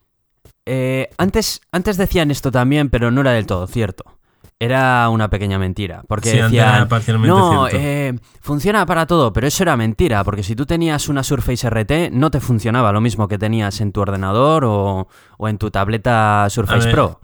[0.67, 4.18] eh, antes, antes decían esto también, pero no era del todo cierto.
[4.61, 6.03] Era una pequeña mentira.
[6.09, 6.89] Porque decían,
[7.21, 11.69] no, eh, funciona para todo, pero eso era mentira, porque si tú tenías una Surface
[11.69, 15.09] RT, no te funcionaba lo mismo que tenías en tu ordenador o,
[15.41, 17.21] en tu tableta Surface Pro.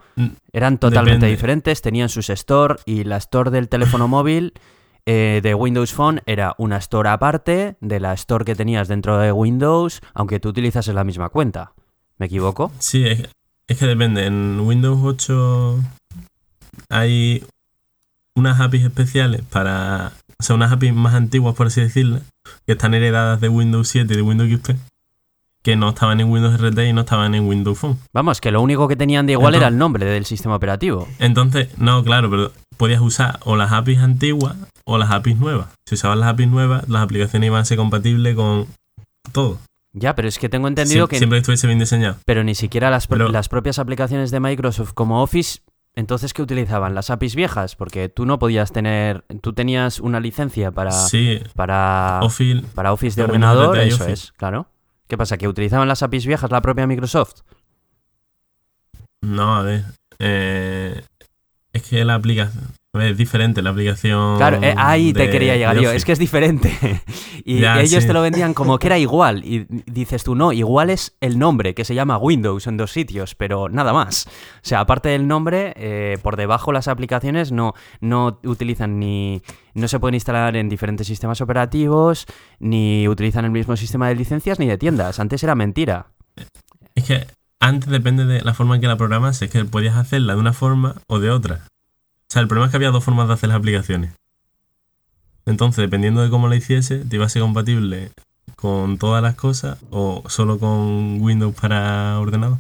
[0.52, 4.54] Eran totalmente diferentes, tenían sus store y la store del teléfono móvil
[5.06, 9.32] eh, de Windows Phone era una store aparte de la store que tenías dentro de
[9.32, 11.74] Windows, aunque tú utilizas la misma cuenta.
[12.16, 12.72] ¿Me equivoco?
[12.78, 14.24] Sí, es, que depende.
[14.24, 15.78] En Windows 8
[16.88, 17.44] hay
[18.34, 20.12] unas APIs especiales para.
[20.38, 22.20] O sea, unas APIs más antiguas, por así decirlo,
[22.66, 24.70] que están heredadas de Windows 7 y de Windows XP,
[25.62, 27.98] que no estaban en Windows RT y no estaban en Windows Phone.
[28.12, 31.08] Vamos, que lo único que tenían de igual era el nombre del sistema operativo.
[31.18, 35.68] Entonces, no, claro, pero podías usar o las APIs antiguas o las APIs nuevas.
[35.86, 38.66] Si usabas las APIs nuevas, las aplicaciones iban a ser compatibles con
[39.32, 39.58] todo.
[39.94, 41.18] Ya, pero es que tengo entendido que...
[41.18, 42.16] Siempre estuviese bien diseñado.
[42.26, 45.60] Pero ni siquiera las, las propias aplicaciones de Microsoft como Office
[45.96, 46.94] entonces, ¿qué utilizaban?
[46.94, 47.76] ¿Las APIs viejas?
[47.76, 49.24] Porque tú no podías tener.
[49.40, 50.90] Tú tenías una licencia para.
[50.90, 51.40] Sí.
[51.54, 54.68] Para Office, para Office de ordenador, eso es, claro.
[55.06, 55.36] ¿Qué pasa?
[55.36, 57.42] ¿Que utilizaban las APIs viejas la propia Microsoft?
[59.20, 59.84] No, a ver.
[60.18, 61.04] Eh,
[61.72, 62.72] es que la aplicación.
[63.00, 64.36] Es diferente la aplicación.
[64.36, 65.90] Claro, eh, ahí te quería llegar yo.
[65.90, 66.72] Es que es diferente.
[67.44, 69.44] y ellos te lo vendían como que era igual.
[69.44, 73.34] Y dices tú, no, igual es el nombre, que se llama Windows en dos sitios,
[73.34, 74.26] pero nada más.
[74.28, 74.30] O
[74.62, 79.42] sea, aparte del nombre, eh, por debajo las aplicaciones no, no utilizan ni.
[79.74, 82.26] No se pueden instalar en diferentes sistemas operativos,
[82.60, 85.18] ni utilizan el mismo sistema de licencias ni de tiendas.
[85.18, 86.12] Antes era mentira.
[86.94, 87.26] Es que
[87.58, 90.52] antes depende de la forma en que la programas, es que podías hacerla de una
[90.52, 91.62] forma o de otra.
[92.34, 94.10] O sea, el problema es que había dos formas de hacer las aplicaciones.
[95.46, 98.10] Entonces, dependiendo de cómo la hiciese, te iba a ser compatible
[98.56, 102.58] con todas las cosas o solo con Windows para ordenador.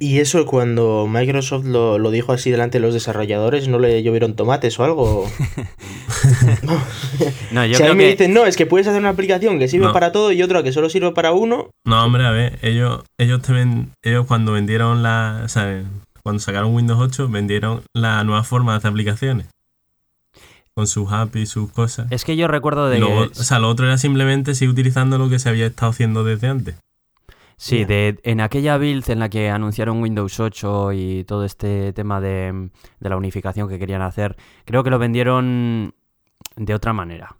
[0.00, 4.78] ¿Y eso cuando Microsoft lo, dijo así delante de los desarrolladores, no le llovieron tomates
[4.78, 5.26] o algo?
[7.52, 9.66] no, yo si a mí me dicen, no, es que puedes hacer una aplicación que
[9.66, 11.70] sirve para todo y otra que solo sirve para uno.
[11.86, 13.54] No, hombre, a ver, ellos, ellos, te
[14.02, 15.44] ellos cuando vendieron la...
[15.46, 15.86] ¿sabes?
[16.22, 19.48] Cuando sacaron Windows 8, vendieron la nueva forma de hacer aplicaciones.
[20.74, 22.10] Con sus apps y sus cosas.
[22.10, 23.02] Es que yo recuerdo de.
[23.02, 26.48] O sea, lo otro era simplemente seguir utilizando lo que se había estado haciendo desde
[26.48, 26.76] antes.
[27.56, 32.20] Sí, de, en aquella build en la que anunciaron Windows 8 y todo este tema
[32.20, 35.94] de, de la unificación que querían hacer, creo que lo vendieron
[36.56, 37.36] de otra manera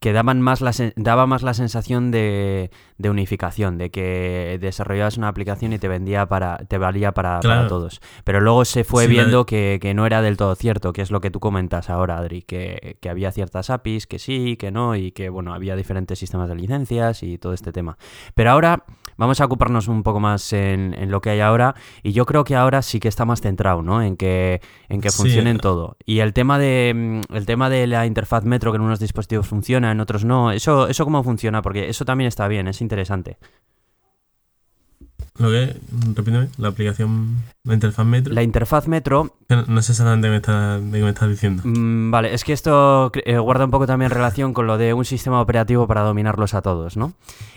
[0.00, 5.28] que daban más la, daba más la sensación de, de, unificación, de que desarrollabas una
[5.28, 8.00] aplicación y te vendía para, te valía para, todos.
[8.24, 11.20] Pero luego se fue viendo que, que, no era del todo cierto, que es lo
[11.20, 15.12] que tú comentas ahora, Adri, que, que, había ciertas APIs, que sí, que no, y
[15.12, 17.96] que bueno, había diferentes sistemas de licencias y todo este tema.
[18.34, 18.84] Pero ahora
[19.18, 22.44] vamos a ocuparnos un poco más en, en lo que hay ahora, y yo creo
[22.44, 24.00] que ahora sí que está más centrado, ¿no?
[24.00, 25.98] En que, en que funcione en todo.
[26.06, 29.46] Y el tema de mm, el tema de la interfaz Metro que en unos dispositivos
[29.46, 30.52] funciona en otros no.
[30.52, 33.36] Eso, eso cómo funciona, porque eso también está bien, es interesante.
[35.38, 35.76] Lo que,
[36.16, 37.36] repíteme, la aplicación,
[37.68, 38.34] la interfaz Metro.
[38.34, 39.34] La interfaz Metro.
[39.48, 41.62] No, sé exactamente de qué me estás diciendo.
[41.64, 45.04] Mm, vale, es que esto eh, guarda un poco también relación con lo de un
[45.04, 47.12] sistema operativo para dominarlos a todos, ¿no?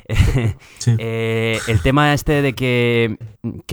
[0.98, 3.18] Eh, el tema este de que,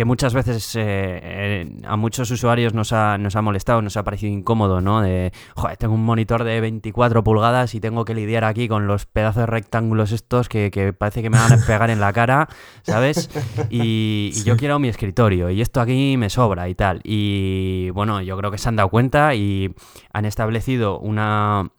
[0.05, 4.81] muchas veces eh, a muchos usuarios nos ha, nos ha molestado, nos ha parecido incómodo,
[4.81, 5.01] ¿no?
[5.01, 9.07] De, joder, tengo un monitor de 24 pulgadas y tengo que lidiar aquí con los
[9.07, 12.49] pedazos de rectángulos estos que, que parece que me van a pegar en la cara,
[12.83, 13.31] ¿sabes?
[13.71, 13.97] Y,
[14.45, 17.01] yo quiero mi escritorio y esto aquí me sobra y tal.
[17.05, 19.75] Y bueno, yo creo que se han dado cuenta y
[20.13, 21.71] han establecido una,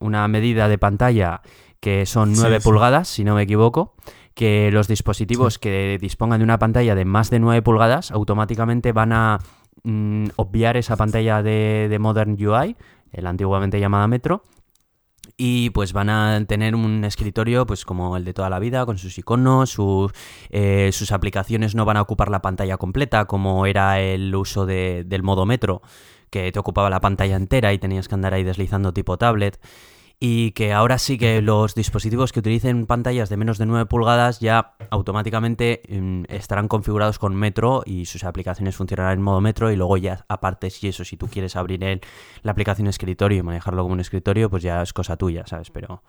[0.00, 1.42] una medida de pantalla
[1.80, 3.94] que son 9 pulgadas, si no me equivoco,
[4.34, 9.12] que los dispositivos que dispongan de una pantalla de más de 9 pulgadas automáticamente van
[9.12, 9.38] a
[9.84, 12.76] mm, obviar esa pantalla de, de Modern UI,
[13.12, 14.42] el antiguamente llamada Metro,
[15.36, 18.96] y pues van a tener un escritorio pues como el de toda la vida con
[18.96, 19.76] sus iconos
[20.50, 25.22] eh, sus aplicaciones no van a ocupar la pantalla completa como era el uso del
[25.22, 25.82] modo metro
[26.30, 29.60] que te ocupaba la pantalla entera y tenías que andar ahí deslizando tipo tablet
[30.18, 34.40] y que ahora sí que los dispositivos que utilicen pantallas de menos de 9 pulgadas
[34.40, 39.76] ya automáticamente mm, estarán configurados con Metro y sus aplicaciones funcionarán en modo Metro y
[39.76, 42.00] luego ya aparte si eso, si tú quieres abrir el,
[42.42, 45.70] la aplicación escritorio y manejarlo como un escritorio, pues ya es cosa tuya, ¿sabes?
[45.70, 46.02] Pero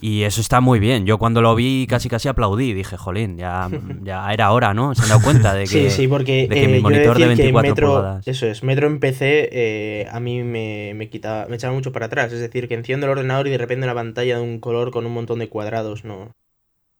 [0.00, 1.06] y eso está muy bien.
[1.06, 2.72] Yo cuando lo vi casi casi aplaudí.
[2.72, 3.70] Dije, jolín, ya,
[4.02, 4.94] ya era hora, ¿no?
[4.94, 8.20] Se han dado cuenta de que, sí, sí, porque, mi eh, monitor de 24 Metro,
[8.24, 12.06] Eso es, Metro en PC eh, a mí me, me, quita, me echaba mucho para
[12.06, 12.32] atrás.
[12.32, 15.06] Es decir, que enciendo el ordenador y de repente la pantalla de un color con
[15.06, 16.34] un montón de cuadrados, ¿no?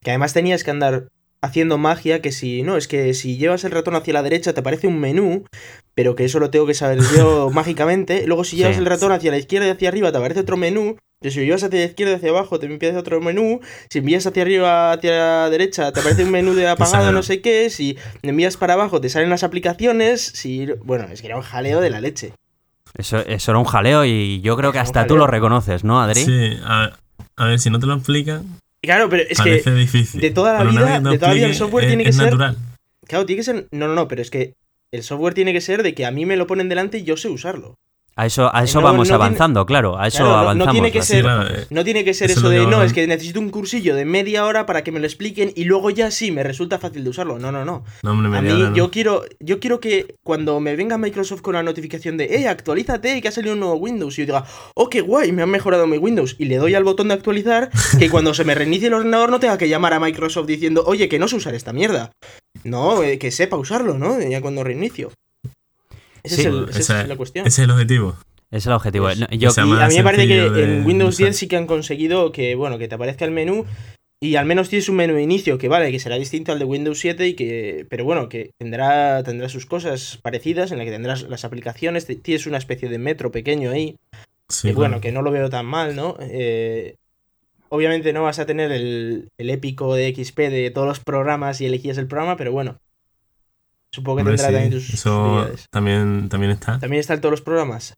[0.01, 1.09] Que además tenías que andar
[1.43, 4.61] haciendo magia que si no, es que si llevas el ratón hacia la derecha te
[4.61, 5.45] aparece un menú,
[5.95, 8.26] pero que eso lo tengo que saber yo mágicamente.
[8.26, 10.97] Luego si llevas el ratón hacia la izquierda y hacia arriba te aparece otro menú
[11.30, 13.61] si envías hacia la izquierda, hacia abajo, te empieza otro menú.
[13.88, 17.40] Si envías hacia arriba, hacia la derecha, te aparece un menú de apagado, no sé
[17.40, 17.70] qué.
[17.70, 20.20] Si envías para abajo, te salen las aplicaciones.
[20.20, 20.66] Si...
[20.84, 22.32] Bueno, es que era un jaleo de la leche.
[22.97, 26.24] Eso, eso era un jaleo y yo creo que hasta tú lo reconoces, ¿no, Adri?
[26.24, 26.93] Sí, a,
[27.38, 28.45] ver, si no te lo explican.
[28.82, 29.62] Claro, pero es que
[30.18, 32.24] de toda la vida, de toda la vida el software tiene que ser.
[32.24, 32.57] Natural.
[33.07, 33.68] Claro, tiene que ser.
[33.70, 34.55] No, no, no, pero es que
[34.93, 37.16] el software tiene que ser de que a mí me lo ponen delante y yo
[37.16, 37.76] sé usarlo.
[38.15, 40.67] A eso, a eso vamos avanzando, claro, a eso avanzamos.
[40.67, 41.25] No, tiene que ser,
[41.71, 44.67] no tiene que ser eso, de, no, es que necesito un cursillo de media hora
[44.67, 47.39] para que me lo expliquen y luego ya sí, me resulta fácil de usarlo.
[47.39, 47.85] No, no, no.
[48.03, 52.29] a mí yo, quiero, yo quiero que cuando me venga Microsoft con la notificación de,
[52.31, 54.45] hey, actualízate, que ha salido un nuevo Windows, y yo diga,
[54.75, 57.71] oh, qué guay, me han mejorado mi Windows, y le doy al botón de actualizar,
[57.99, 61.09] que cuando se me reinicie el ordenador no tenga que llamar a Microsoft diciendo, oye,
[61.09, 62.13] que no sé usar esta mierda.
[62.65, 64.21] No, eh, que sepa usarlo, ¿no?
[64.21, 65.11] Ya cuando reinicio.
[66.23, 67.47] Ese es esa es la cuestión.
[67.47, 68.16] Ese es el objetivo.
[68.51, 69.07] Es el objetivo.
[69.07, 69.23] Pues,
[69.59, 72.87] a mí me parece que en Windows 10 sí que han conseguido que, bueno, que
[72.87, 73.64] te aparezca el menú
[74.23, 76.64] y al menos tienes un menú de inicio que vale, que será distinto al de
[76.64, 80.93] Windows 7 y que, pero bueno, que tendrá, tendrá sus cosas parecidas en la que
[80.93, 83.97] tendrás las aplicaciones, tienes una especie de metro pequeño ahí.
[84.49, 86.16] Sí, bueno, que no lo veo tan mal, ¿no?
[86.20, 86.95] Eh,
[87.70, 91.66] obviamente no vas a tener el, el, épico de XP de todos los programas y
[91.66, 92.79] elegías el programa, pero bueno.
[93.93, 96.78] Supongo que tendrá también tus Eso también, también está.
[96.78, 97.95] También está en todos los programas.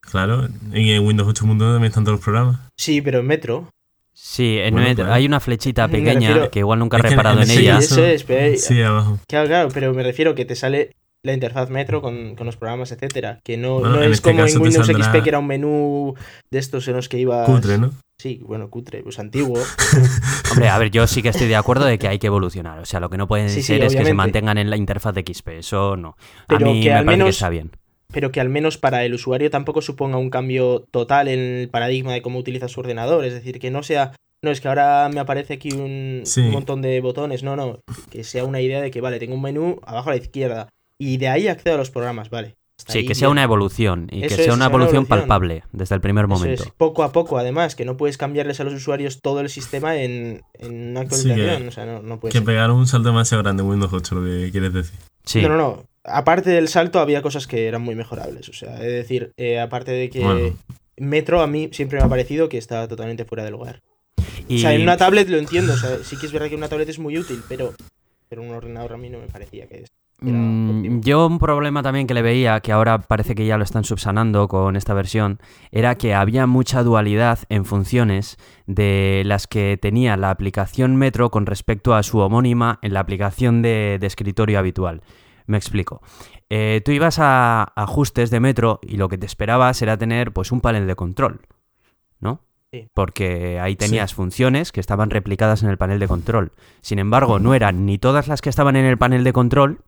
[0.00, 2.60] Claro, y en Windows 8 Mundo también están todos los programas.
[2.76, 3.68] Sí, pero en Metro.
[4.12, 5.04] Sí, en Metro.
[5.04, 7.80] Pues, hay una flechita pequeña que igual nunca he reparado en, ella.
[7.80, 9.18] Sí, abajo.
[9.28, 13.40] Claro, claro, pero me refiero que te sale la interfaz Metro con, los programas, etcétera.
[13.42, 16.14] Que no, no es este como en Windows XP que era un menú
[16.50, 17.44] de estos en los que iba.
[17.44, 17.92] Cutre, ¿no?
[18.18, 19.58] Sí, bueno, cutre, pues antiguo.
[20.52, 22.78] Hombre, a ver, yo sí que estoy de acuerdo de que hay que evolucionar.
[22.78, 25.24] O sea, lo que no pueden ser es que se mantengan en la interfaz de
[25.26, 25.48] XP.
[25.48, 26.16] Eso no.
[26.48, 27.70] A mí me parece que está bien
[28.14, 32.12] pero que al menos para el usuario tampoco suponga un cambio total en el paradigma
[32.12, 33.24] de cómo utiliza su ordenador.
[33.24, 37.00] Es decir, que no sea, no es que ahora me aparece aquí un, montón de
[37.00, 40.12] botones, no, no, que sea una idea de que, vale, tengo un menú abajo a
[40.12, 42.54] la izquierda y de ahí accedo a los programas, vale.
[42.76, 46.64] Sí, que sea una evolución y que sea una evolución, palpable desde el primer momento.
[46.76, 50.42] poco a poco, además, que no puedes cambiarles a los usuarios todo el sistema en,
[50.60, 51.68] una actualización.
[51.68, 54.50] o sea, no, no que pegaron un salto demasiado grande en Windows 8, lo que
[54.50, 54.98] quieres decir.
[55.24, 55.42] Sí.
[55.42, 55.84] No, no, no.
[56.04, 58.48] Aparte del salto, había cosas que eran muy mejorables.
[58.50, 60.54] O sea, es decir, eh, aparte de que
[60.96, 63.82] Metro a mí siempre me ha parecido que está totalmente fuera de lugar.
[64.50, 65.72] O sea, en una tablet lo entiendo.
[65.72, 67.74] O sea, sí que es verdad que una tablet es muy útil, pero,
[68.28, 69.88] pero un ordenador a mí no me parecía que es.
[70.20, 73.84] Mm, yo un problema también que le veía, que ahora parece que ya lo están
[73.84, 75.38] subsanando con esta versión,
[75.70, 81.46] era que había mucha dualidad en funciones de las que tenía la aplicación Metro con
[81.46, 85.02] respecto a su homónima en la aplicación de, escritorio habitual.
[85.46, 86.00] Me explico.
[86.48, 90.52] Eh, tú ibas a ajustes de Metro y lo que te esperabas era tener pues
[90.52, 91.40] un panel de control,
[92.20, 92.40] ¿no?
[92.92, 96.50] Porque ahí tenías funciones que estaban replicadas en el panel de control.
[96.80, 99.78] Sin embargo, no eran ni todas las que estaban en el panel de control,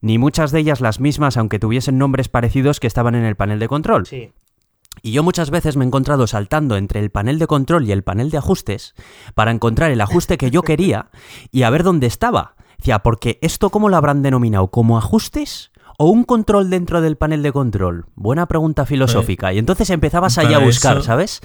[0.00, 3.58] ni muchas de ellas las mismas, aunque tuviesen nombres parecidos que estaban en el panel
[3.58, 4.06] de control.
[4.06, 4.32] Sí.
[5.02, 8.02] Y yo muchas veces me he encontrado saltando entre el panel de control y el
[8.02, 8.94] panel de ajustes
[9.34, 11.10] para encontrar el ajuste que yo quería
[11.52, 12.56] y a ver dónde estaba.
[12.78, 17.42] Decía, porque esto cómo lo habrán denominado, como ajustes o un control dentro del panel
[17.42, 18.06] de control.
[18.14, 19.52] Buena pregunta filosófica.
[19.52, 21.40] Y entonces empezabas ahí a buscar, ¿sabes?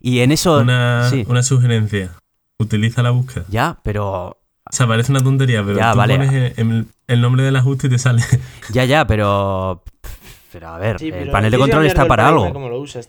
[0.00, 0.60] Y en eso...
[0.60, 2.12] Una, una sugerencia.
[2.58, 3.44] Utiliza la búsqueda.
[3.50, 4.38] Ya, pero
[4.70, 6.52] o sea, parece una tontería, pero tú pones
[7.06, 8.22] el, nombre del ajuste y te sale.
[8.72, 9.82] Ya, ya, pero.
[10.52, 12.50] Pero a ver, el panel de control está para algo.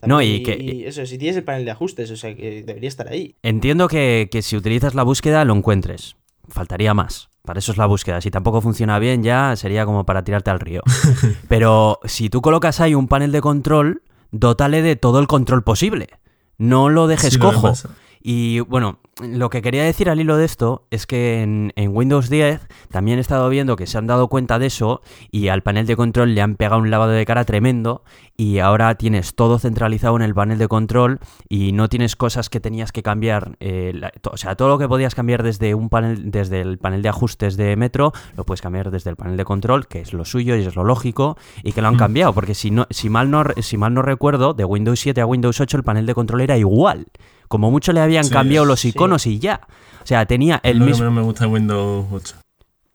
[0.05, 0.87] no, y, que.
[0.87, 3.35] eso, si tienes el panel de ajustes, o sea, que debería estar ahí.
[3.43, 6.15] Entiendo que, que si utilizas la búsqueda lo encuentres.
[6.49, 7.29] Faltaría más.
[7.43, 8.21] Para eso es la búsqueda.
[8.21, 10.81] Si tampoco funciona bien, ya sería como para tirarte al río.
[11.47, 16.09] Pero si tú colocas ahí un panel de control, dótale de todo el control posible.
[16.57, 17.73] No lo dejes cojo.
[18.21, 22.67] Y bueno, lo que quería decir al hilo de esto es que en, Windows 10
[22.89, 25.01] también he estado viendo que se han dado cuenta de eso
[25.31, 28.03] y al panel de control le han pegado un lavado de cara tremendo
[28.37, 32.59] y ahora tienes todo centralizado en el panel de control y no tienes cosas que
[32.59, 33.99] tenías que cambiar, eh,
[34.31, 37.57] o sea, todo lo que podías cambiar desde un panel, desde el panel de ajustes
[37.57, 40.63] de Metro, lo puedes cambiar desde el panel de control, que es lo suyo y
[40.63, 41.99] es lo lógico y que lo han mm.
[41.99, 45.25] cambiado, porque si no, si mal no, si mal no recuerdo, de Windows 7 a
[45.25, 47.07] Windows 8 el panel de control era igual.
[47.49, 49.61] Como mucho le habían cambiado los iconos y ya.
[50.01, 51.03] O sea, tenía el mismo.
[51.03, 52.35] No me gusta Windows 8.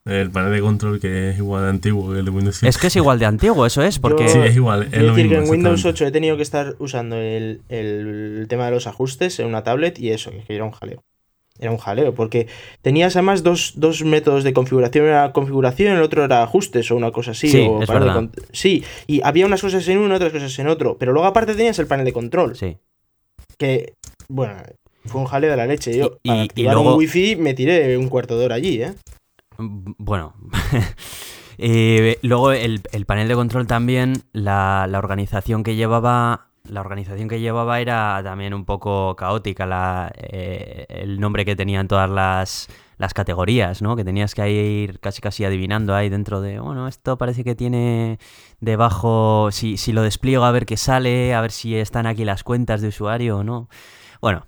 [0.07, 2.69] El panel de control que es igual de antiguo que el de Windows 7.
[2.69, 4.29] Es que es igual de antiguo, eso es, porque...
[4.29, 4.85] Sí, es igual.
[4.93, 8.73] Es decir que en Windows 8 he tenido que estar usando el, el, tema de
[8.73, 11.03] los ajustes en una tablet y eso, que era un jaleo.
[11.59, 12.49] Era un jaleo, porque
[12.83, 15.07] tenías además dos, dos métodos de configuración.
[15.07, 17.49] Una configuración, el otro era ajustes o una cosa así.
[17.49, 18.29] Sí, es verdad.
[18.53, 20.99] sí, y había unas cosas en uno, otras cosas en otro.
[20.99, 22.57] Pero luego aparte tenías el panel de control.
[22.57, 22.77] Sí.
[23.57, 23.95] Que
[24.29, 24.55] bueno,
[25.05, 25.97] fue un jaleo de la leche.
[25.97, 28.95] Yo, y, para activar un wifi, me tiré un cuarto de hora allí, ¿eh?
[29.59, 30.35] Bueno.
[31.57, 36.49] Eh, luego el, panel de control también, la, organización que llevaba.
[36.65, 41.87] La organización que llevaba era también un poco caótica, la, eh, el nombre que tenían
[41.87, 43.97] todas las, las categorías, ¿no?
[43.97, 48.19] Que tenías que ir casi casi adivinando ahí dentro de, bueno, esto parece que tiene
[48.61, 52.45] debajo, si, si lo despliego a ver qué sale, a ver si están aquí las
[52.45, 53.69] cuentas de usuario o no.
[54.25, 54.47] Bueno,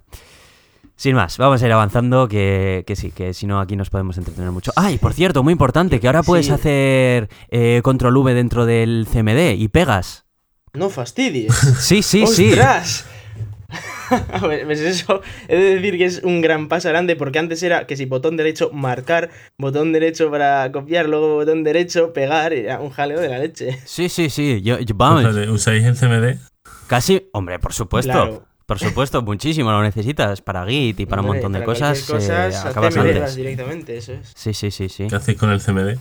[0.94, 4.50] sin más, vamos a ir avanzando, que, sí, que si no aquí nos podemos entretener
[4.52, 4.72] mucho.
[4.74, 9.52] ¡Ay, por cierto, muy importante, que ahora puedes hacer eh, control V dentro del CMD
[9.54, 10.24] y pegas.
[10.72, 11.52] No fastidies.
[11.78, 12.54] Sí, sí, sí.
[14.32, 17.62] A ver, pues eso he de decir que es un gran paso grande porque antes
[17.62, 22.80] era que si botón derecho marcar, botón derecho para copiar, luego botón derecho pegar, era
[22.80, 23.78] un jaleo de la leche.
[23.84, 24.62] Sí, sí, sí.
[24.62, 25.26] Yo, vamos.
[25.50, 26.40] ¿Usáis el CMD?
[26.86, 28.46] Casi, hombre, por supuesto.
[28.66, 32.02] Por supuesto, muchísimo lo necesitas para Git y para un montón de cosas.
[32.02, 33.36] cosas eh, acabas antes.
[33.36, 34.32] directamente, eso es.
[34.34, 35.06] Sí, sí, sí, sí.
[35.08, 35.96] ¿Qué hacéis con el CMD?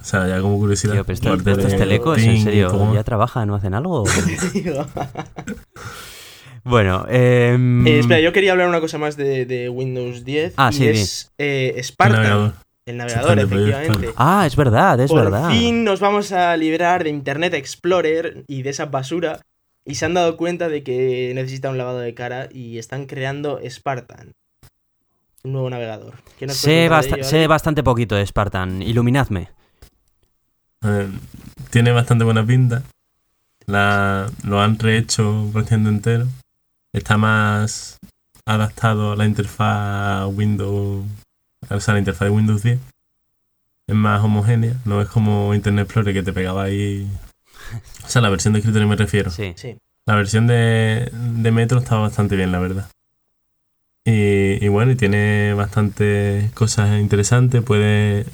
[0.00, 0.92] O sea, ya como curiosidad.
[0.92, 4.04] Tío, pero estos telecos, en serio, ¿ya trabajan, no hacen algo?
[6.64, 7.56] bueno, eh,
[7.86, 10.54] eh, espera, yo quería hablar una cosa más de, de Windows 10.
[10.56, 12.54] Ah, y sí, es eh, Spartan.
[12.86, 14.10] El navegador, efectivamente.
[14.16, 15.44] Ah, es verdad, es verdad.
[15.44, 19.40] Por fin nos vamos a liberar de Internet Explorer y de esa basura
[19.84, 23.60] y se han dado cuenta de que necesita un lavado de cara y están creando
[23.68, 24.32] Spartan.
[25.42, 26.14] Un nuevo navegador.
[26.48, 26.88] Sé,
[27.46, 28.80] bastante poquito de Spartan.
[28.80, 29.50] Iluminadme.
[31.70, 32.82] tiene bastante buena pinta.
[33.66, 36.26] La, lo han rehecho ciento entero.
[36.94, 37.98] Está más
[38.46, 41.04] adaptado a la interfaz Windows.
[41.68, 42.78] O sea, la interfaz de Windows 10.
[43.86, 44.76] Es más homogénea.
[44.86, 47.06] No es como Internet Explorer que te pegaba ahí
[48.04, 49.30] o sea, la versión de escritorio me refiero.
[49.30, 49.54] Sí.
[49.56, 49.76] sí.
[50.06, 51.10] La versión de,
[51.52, 52.90] Metro está bastante bien, la verdad.
[54.06, 57.62] Y, bueno, y tiene bastantes cosas interesantes.
[57.62, 58.26] Puede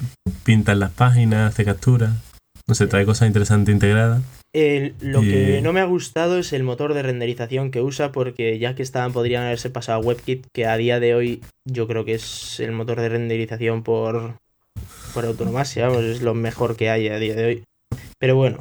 [0.43, 2.11] pintar las páginas, hacer capturas.
[2.67, 4.21] No sé, trae cosas interesantes integradas.
[4.53, 8.75] lo que no me ha gustado es el motor de renderización que usa, porque ya
[8.75, 12.15] que estaban, podrían haberse pasado a WebKit, que a día de hoy yo creo que
[12.15, 14.35] es el motor de renderización por,
[15.13, 17.63] por autonomía, es lo mejor que hay a día de hoy.
[18.19, 18.57] Pero bueno,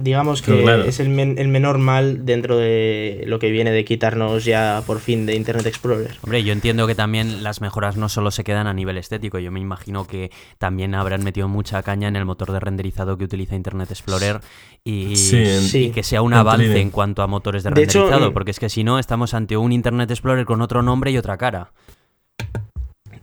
[0.00, 5.00] digamos que es el, menor mal dentro de lo que viene de quitarnos ya por
[5.00, 6.12] fin de Internet Explorer.
[6.22, 9.50] Hombre, yo entiendo que también las mejoras no solo se quedan a nivel estético, yo
[9.50, 13.56] me imagino que también habrán metido mucha caña en el motor de renderizado que utiliza
[13.56, 14.40] Internet Explorer
[14.84, 15.14] y,
[15.90, 19.00] que sea un avance en cuanto a motores de, renderizado, porque es que si no
[19.00, 21.72] estamos ante un Internet Explorer con otro nombre y otra cara.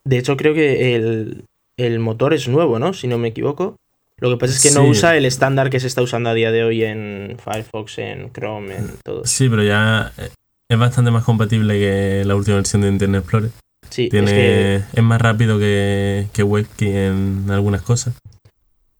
[0.03, 1.45] De hecho, creo que el,
[1.77, 2.93] el motor es nuevo, ¿no?
[2.93, 3.77] Si no me equivoco.
[4.19, 6.51] Lo que pasa es que no usa el estándar que se está usando a día
[6.51, 9.25] de hoy en Firefox, en Chrome, en todo.
[9.25, 10.29] Sí, pero ya eh,
[10.69, 13.51] es bastante más compatible que la última versión de Internet Explorer.
[13.89, 18.15] Sí, Tiene, es, más rápido que, que WebKit en algunas cosas.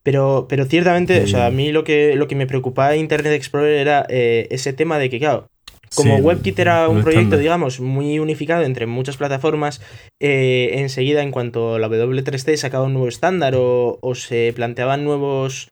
[0.04, 3.34] Pero, pero ciertamente, o sea, a mí lo que, lo que me preocupaba de Internet
[3.34, 5.48] Explorer era eh, ese tema de que, claro,
[5.94, 9.82] como WebKit era un proyecto, digamos, muy unificado entre muchas plataformas,
[10.20, 15.70] eh, enseguida en cuanto la W3C sacaba un nuevo estándar o, se planteaban nuevos,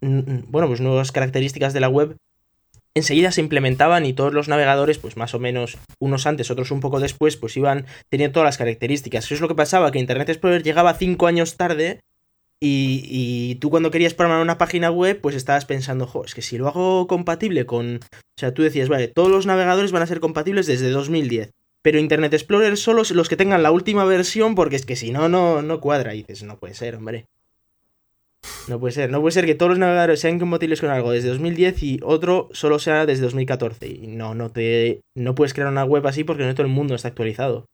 [0.00, 2.16] bueno, pues nuevas características de la web,
[2.94, 6.80] enseguida se implementaban y todos los navegadores, pues más o menos unos antes, otros un
[6.80, 9.24] poco después, pues iban teniendo todas las características.
[9.24, 12.00] Eso es lo que pasaba, que Internet Explorer llegaba cinco años tarde
[12.60, 16.58] y, tú cuando querías programar una página web, pues estabas pensando, jo, es que si
[16.58, 17.96] lo hago compatible con...
[17.96, 21.50] O sea, tú decías, vale, todos los navegadores van a ser compatibles desde 2010.
[21.82, 25.28] Pero Internet Explorer solo los que tengan la última versión, porque es que si no,
[25.28, 26.14] no, no cuadra.
[26.14, 27.26] Y dices, no puede ser, hombre.
[28.66, 31.28] No puede ser, no puede ser que todos los navegadores sean compatibles con algo desde
[31.28, 33.86] 2010 y otro solo sea desde 2014.
[33.86, 35.00] Y no, no te.
[35.14, 37.66] No puedes crear una web así porque no todo el mundo está actualizado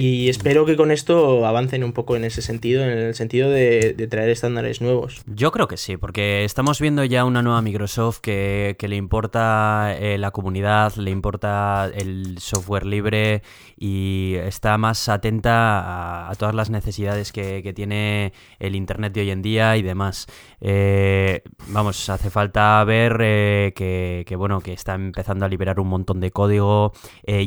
[0.00, 3.94] y espero que con esto avancen un poco en ese sentido, en el sentido de,
[4.10, 5.22] traer estándares nuevos.
[5.26, 10.16] Yo creo que sí, porque estamos viendo ya una nueva Microsoft que, le importa eh,
[10.18, 13.42] la comunidad, le importa el software libre
[13.76, 19.42] y está más atenta a, todas las necesidades que, tiene el Internet de hoy en
[19.42, 20.26] día y demás.
[20.60, 26.20] Eh, vamos, hace falta ver eh, que, bueno, que está empezando a liberar un montón
[26.20, 26.92] de código,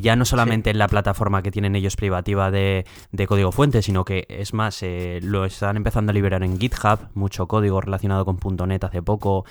[0.01, 1.95] ya no solamente en la plataforma que tienen ellos
[2.35, 2.85] de,
[3.27, 7.47] código fuente, sino que es más, eh, lo están empezando a liberar en GitHub, mucho
[7.47, 9.45] código relacionado con .NET hace poco.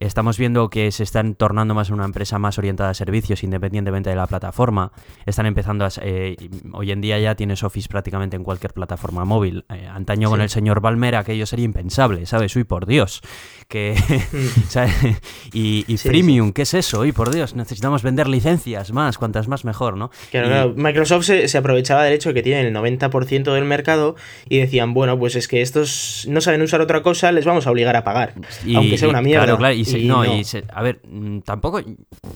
[0.00, 4.10] Estamos viendo que se están tornando más en una empresa más orientada a servicios independientemente
[4.10, 4.92] de la plataforma.
[5.26, 5.90] Están empezando a...
[6.02, 6.36] Eh,
[6.72, 9.64] hoy en día ya tienes Office prácticamente en cualquier plataforma móvil.
[9.68, 12.54] Eh, antaño con el señor Balmer aquello sería impensable, ¿sabes?
[12.54, 13.22] Uy, por Dios.
[13.66, 13.94] Que,
[15.52, 17.00] y, y Premium, ¿qué es eso?
[17.00, 20.10] Uy, por Dios, necesitamos vender licencias más, cuantas más mejor, ¿no?
[20.30, 24.16] Claro, Microsoft se, aprovechaba del hecho de que tienen el 90% del mercado
[24.48, 27.70] y decían, bueno, pues es que estos no saben usar otra cosa, les vamos a
[27.70, 28.34] obligar a pagar.
[28.74, 29.44] aunque sea una mierda.
[29.44, 31.80] Claro, claro, y no, y a ver, mm, tampoco,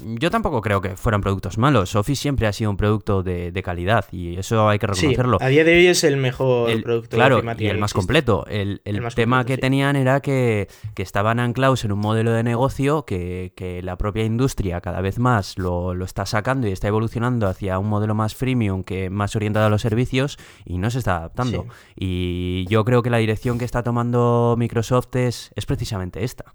[0.04, 1.94] yo tampoco creo que fueran productos malos.
[1.94, 5.38] Office siempre ha sido un producto de, calidad y eso hay que reconocerlo.
[5.40, 7.16] a día de hoy es el mejor producto.
[7.16, 8.44] Claro, y el más completo.
[8.48, 8.80] El,
[9.14, 14.24] tema que tenían era que, estaban anclados en un modelo de negocio que, la propia
[14.24, 18.82] industria cada vez más lo, está sacando y está evolucionando hacia un modelo más freemium,
[18.84, 21.66] que más orientado a los servicios y no se está adaptando.
[21.96, 26.54] Y yo creo que la dirección que está tomando Microsoft es, es precisamente esta.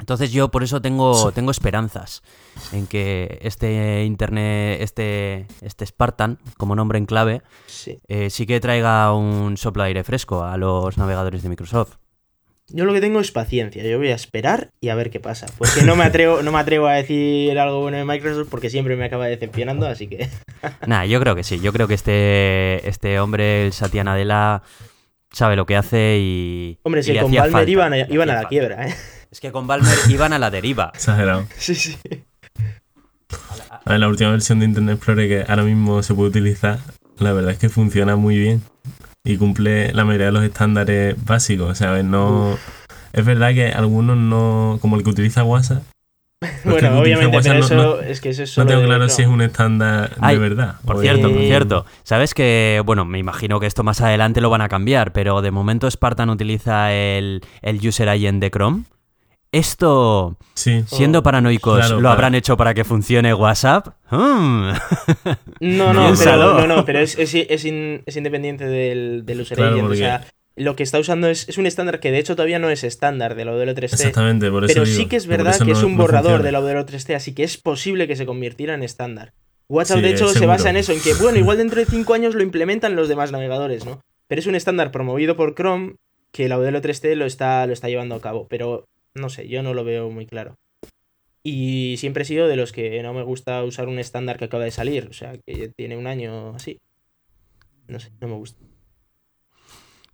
[0.00, 2.22] Entonces yo por eso tengo, tengo esperanzas
[2.72, 7.42] en que este internet, este, este Spartan, como nombre en clave,
[8.08, 8.46] eh, sí.
[8.46, 11.96] que traiga un soplo de aire fresco a los navegadores de Microsoft.
[12.72, 15.46] Yo lo que tengo es paciencia, yo voy a esperar y a ver qué pasa.
[15.58, 18.94] Porque no me atrevo, no me atrevo a decir algo bueno de Microsoft porque siempre
[18.96, 20.28] me acaba decepcionando, así que.
[20.86, 21.58] Nada, yo creo que sí.
[21.60, 24.62] Yo creo que este, este hombre, el Satya Nadella,
[25.32, 26.78] sabe lo que hace y.
[26.84, 28.94] Hombre, si con Palmer iban, iban a la quiebra, ¿eh?
[29.30, 30.90] Es que con Balmer iban a la deriva.
[30.94, 31.46] Exagerado.
[31.56, 31.96] Sí, sí.
[33.70, 36.80] A ver, la última versión de Internet Explorer que ahora mismo se puede utilizar,
[37.18, 38.62] la verdad es que funciona muy bien
[39.24, 41.70] y cumple la mayoría de los estándares básicos.
[41.70, 42.58] O sea, no.
[43.12, 44.78] Es verdad que algunos no.
[44.80, 45.82] Como el que utiliza WhatsApp.
[46.64, 50.16] bueno, obviamente, pero eso es que eso es No tengo claro si es un estándar
[50.16, 50.76] de verdad.
[50.84, 51.86] Por cierto, por cierto.
[52.02, 55.50] Sabes que, bueno, me imagino que esto más adelante lo van a cambiar, pero de
[55.50, 58.84] momento Spartan utiliza el, el user agent de Chrome.
[59.52, 61.22] Esto, siendo oh.
[61.24, 63.88] paranoicos, ¿lo habrán hecho para que funcione WhatsApp?
[64.08, 64.70] Hmm.
[65.60, 69.90] No, no, pero, no, pero es, es, independiente del, del user agent.
[69.90, 70.24] O sea,
[70.54, 73.44] lo que está usando es, un estándar que de hecho todavía no es estándar de
[73.44, 75.96] la modelo 3 t Exactamente, por eso Pero sí que es verdad que es un
[75.96, 79.32] borrador de la modelo 3 t así que es posible que se convirtiera en estándar.
[79.68, 82.34] WhatsApp, de hecho, se basa en eso, en que, bueno, igual dentro de 5 años
[82.34, 84.00] lo implementan los demás navegadores, ¿no?
[84.26, 85.94] Pero es un estándar promovido por Chrome
[86.32, 88.48] que la modelo 3T lo está, lo está llevando a cabo.
[88.48, 90.56] Pero no sé, yo no lo veo muy claro.
[91.42, 94.64] Y siempre he sido de los que no me gusta usar un estándar que acaba
[94.64, 96.78] de salir, o sea, que tiene un año así.
[97.88, 98.62] No sé, no me gusta.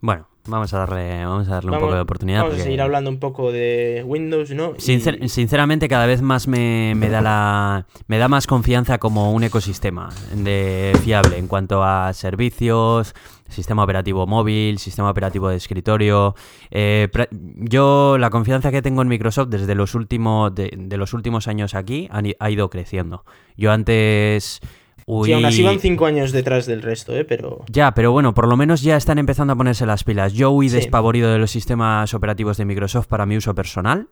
[0.01, 2.43] Bueno, vamos a darle, vamos a darle un poco de oportunidad.
[2.43, 4.75] Vamos a seguir hablando un poco de Windows, ¿no?
[4.79, 10.93] Sinceramente, cada vez más me, da la, me da más confianza como un ecosistema de
[11.03, 13.15] fiable en cuanto a servicios,
[13.49, 16.35] sistema operativo móvil, sistema operativo de escritorio.
[16.71, 21.75] Eh, yo la confianza que tengo en Microsoft desde los últimos de, los últimos años
[21.75, 23.25] aquí ha ido creciendo.
[23.57, 24.61] Yo antes
[25.09, 27.25] y aún así van cinco años detrás del resto, ¿eh?
[27.25, 27.65] Pero...
[27.69, 30.33] Ya, pero bueno, por lo menos ya están empezando a ponerse las pilas.
[30.33, 34.09] Yo huí despavorido de los sistemas operativos de Microsoft para mi uso personal,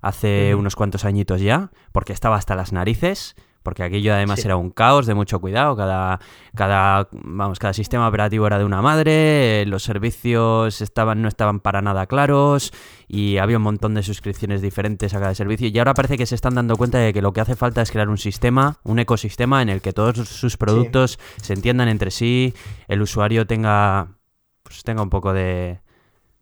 [0.00, 3.36] hace unos cuantos añitos ya, porque estaba hasta las narices
[3.68, 6.20] porque aquello además era un caos de mucho cuidado, cada,
[6.54, 11.82] cada, vamos, cada sistema operativo era de una madre, los servicios estaban, no estaban para
[11.82, 12.72] nada claros
[13.08, 15.68] y había un montón de suscripciones diferentes a cada servicio.
[15.68, 17.90] Y ahora parece que se están dando cuenta de que lo que hace falta es
[17.90, 22.54] crear un sistema, un ecosistema en el que todos sus productos se entiendan entre sí,
[22.86, 24.16] el usuario tenga,
[24.62, 25.80] pues tenga un poco de,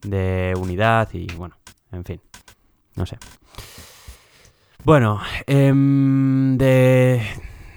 [0.03, 1.57] de unidad y bueno,
[1.91, 2.21] en fin,
[2.95, 3.19] no sé.
[4.87, 7.21] Bueno, em, de,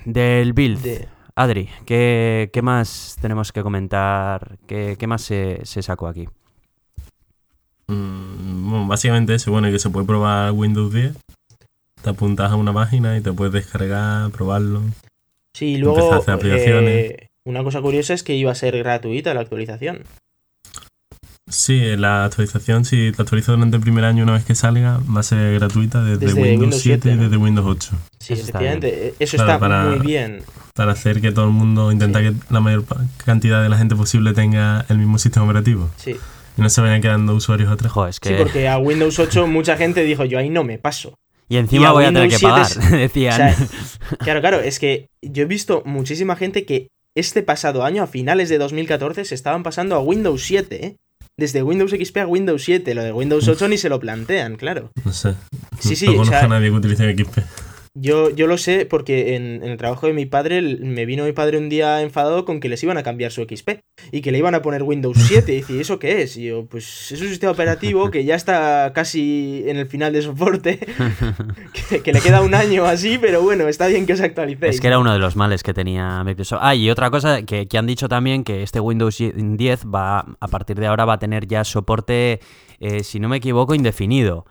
[0.06, 1.08] del build.
[1.34, 4.60] Adri, ¿qué, más tenemos que comentar?
[4.68, 6.28] ¿Qué, más se, sacó aquí?
[7.88, 11.18] Mm, básicamente eso, bueno, que se puede probar Windows 10.
[12.04, 14.84] Te apuntas a una página y te puedes descargar, probarlo.
[15.56, 15.98] Sí, luego
[16.44, 20.04] eh, una cosa curiosa es que iba a ser gratuita la actualización.
[21.50, 25.22] Sí, la actualización, si te actualiza durante el primer año una vez que salga, va
[25.22, 27.92] a ser gratuita desde, Windows, 7, y desde Windows 8.
[28.20, 30.44] Sí, efectivamente, eso está muy bien.
[30.76, 32.86] Para hacer que todo el mundo, intenta que la mayor
[33.26, 35.90] cantidad de la gente posible tenga el mismo sistema operativo.
[35.98, 36.16] Sí.
[36.58, 37.92] Y no se vayan quedando usuarios atrás.
[38.10, 38.30] es que...
[38.30, 41.16] Sí, porque a Windows 8 mucha gente dijo, yo ahí no me paso.
[41.50, 43.56] Y encima voy a tener que pagar, decían.
[44.20, 48.50] claro, claro, es que yo he visto muchísima gente que este pasado año, a finales
[48.50, 50.96] de 2014, se estaban pasando a Windows 7, ¿eh?
[51.40, 52.94] Desde Windows XP a Windows 7.
[52.94, 54.92] Lo de Windows 8 ni se lo plantean, claro.
[55.04, 55.36] No sé.
[55.80, 56.08] Sí, sí.
[56.08, 57.40] No conozco a nadie que utilice XP.
[57.94, 61.58] Yo, yo lo sé porque en, el trabajo de mi padre me vino mi padre
[61.58, 63.82] un día enfadado con que les iban a cambiar su XP
[64.12, 65.52] y que le iban a poner Windows 7.
[65.52, 66.38] Y dice, ¿eso qué es?
[66.38, 70.22] Y yo, pues es un sistema operativo que ya está casi en el final de
[70.22, 70.80] soporte,
[72.04, 74.76] que, le queda un año así, pero bueno, está bien que os actualicéis.
[74.76, 76.60] Es que era uno de los males que tenía Microsoft.
[76.62, 80.48] Ah, y otra cosa que, que han dicho también, que este Windows 10 va, a
[80.48, 82.40] partir de ahora va a tener ya soporte,
[82.80, 84.46] eh, si no me equivoco, indefinido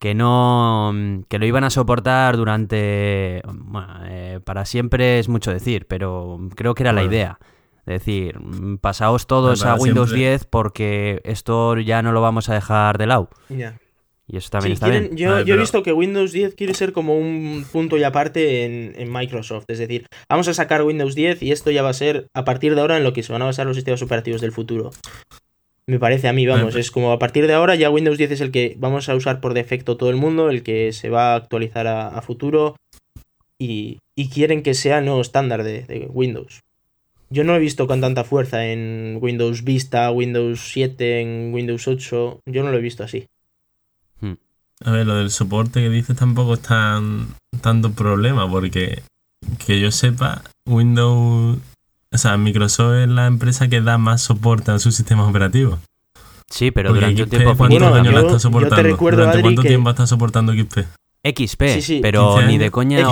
[0.00, 0.92] que no
[1.28, 6.74] que lo iban a soportar durante bueno, eh, para siempre es mucho decir pero creo
[6.74, 7.38] que era la idea.
[7.86, 8.38] Es decir
[8.80, 13.28] pasaos todos a Windows 10 porque esto ya no lo vamos a dejar de lado.
[14.26, 15.16] Y eso también está bien.
[15.16, 19.12] yo, he visto que Windows 10 quiere ser como un punto y aparte en, en,
[19.12, 19.64] Microsoft.
[19.68, 22.74] Es decir vamos a sacar Windows 10 y esto ya va a ser a partir
[22.74, 24.92] de ahora en lo que se van a basar los sistemas operativos del futuro
[25.90, 28.40] me parece a mí, vamos, es como a partir de ahora ya Windows 10 es
[28.40, 31.34] el que vamos a usar por defecto todo el mundo, el que se va a
[31.34, 32.76] actualizar a, futuro
[33.58, 33.98] y,
[34.32, 36.60] quieren que sea el nuevo estándar de, Windows.
[37.28, 41.88] Yo no lo he visto con tanta fuerza en Windows Vista, Windows 7, en Windows
[41.88, 43.26] 8, yo no lo he visto así.
[44.20, 44.34] Hmm.
[44.84, 49.02] A ver, lo del soporte que dices tampoco es tan tanto problema, porque
[49.66, 51.58] que yo sepa, Windows
[52.12, 55.78] o sea, Microsoft es la empresa que da más soporte a sus sistemas operativos.
[56.48, 58.96] Sí, pero durante un tiempo ¿Cuántos años la está soportando?
[58.98, 60.78] ¿Durante cuánto tiempo está soportando XP?
[61.22, 63.06] XP, pero ni de coña,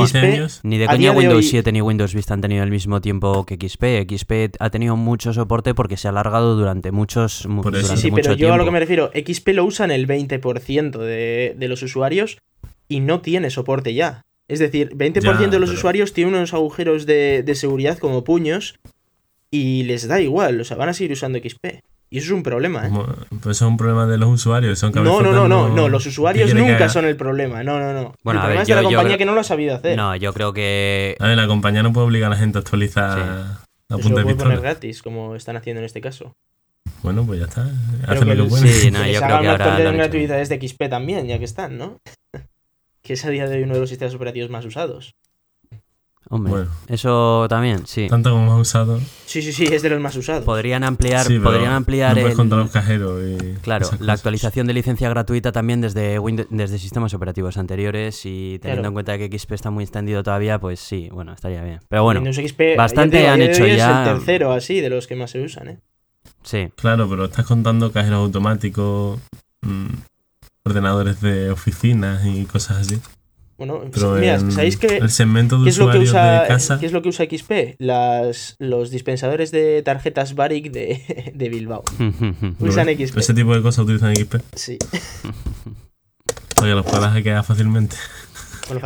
[0.63, 4.11] ni de coña Windows 7 ni Windows Vista han tenido el mismo tiempo que XP.
[4.11, 8.33] XP ha tenido mucho soporte porque se ha alargado durante muchos durante Sí, sí, pero
[8.33, 12.39] yo a lo que me refiero, XP lo usan el 20% de, de los usuarios
[12.89, 14.23] y no tiene soporte ya.
[14.49, 18.79] Es decir, 20% de los usuarios tienen unos agujeros de, seguridad como puños
[19.51, 21.83] y les da igual, o sea, van a seguir usando XP.
[22.11, 22.91] Y eso es un problema, ¿eh?
[23.43, 24.79] Pues es un problema de los usuarios.
[24.79, 27.63] Son no, no, no, no, no, los usuarios nunca son el problema.
[27.63, 28.15] No, no, no.
[28.23, 29.97] Bueno, el problema es de la compañía que no lo ha sabido hacer.
[29.97, 31.17] No, yo creo que.
[31.21, 34.25] A ver, la compañía no puede obligar a la gente a actualizar la punta lo
[34.25, 36.37] puede poner gratis, como están haciendo en este caso.
[37.03, 37.71] Bueno, pues ya está.
[38.07, 38.69] Hacen lo que pueden.
[38.69, 39.91] Sí, no, yo creo que ahora.
[39.93, 41.99] gratuidades de XP también, ya que están, ¿no?
[43.03, 45.15] que es a día de hoy uno de los sistemas operativos más usados.
[46.31, 48.07] Hombre, eso también, sí.
[48.09, 49.01] Tanto como más usado.
[49.25, 50.45] Sí, sí, sí, es de los más usados.
[50.45, 55.53] Podrían ampliar, podrían ampliar no puedes los cajeros y Claro, la actualización de licencia gratuita
[55.53, 56.19] también desde
[56.51, 60.81] desde sistemas operativos anteriores y teniendo en cuenta que XP está muy extendido todavía, pues
[60.81, 61.81] sí, bueno, estaría bien.
[61.89, 62.23] Pero bueno,
[62.77, 64.03] bastante han hecho ya.
[64.03, 65.79] Es el tercero así de los que más se usan, ¿eh?
[66.43, 66.69] Sí.
[66.77, 69.19] Claro, pero estás contando cajeros automáticos.
[69.63, 69.89] Mm,
[70.65, 73.01] ordenadores de oficinas y cosas así.
[73.59, 73.83] Bueno,
[74.21, 76.79] mira, ¿sabéis qué, el segmento de es lo que usa, de casa?
[76.79, 77.75] ¿Qué es lo que usa XP?
[77.79, 81.83] Las, los dispensadores de tarjetas Baric de, de Bilbao.
[82.61, 83.19] usan XP.
[83.19, 84.37] ¿Ese tipo de cosas utilizan XP?
[84.55, 84.79] Sí.
[86.63, 87.97] Oye, los puedes hackear fácilmente.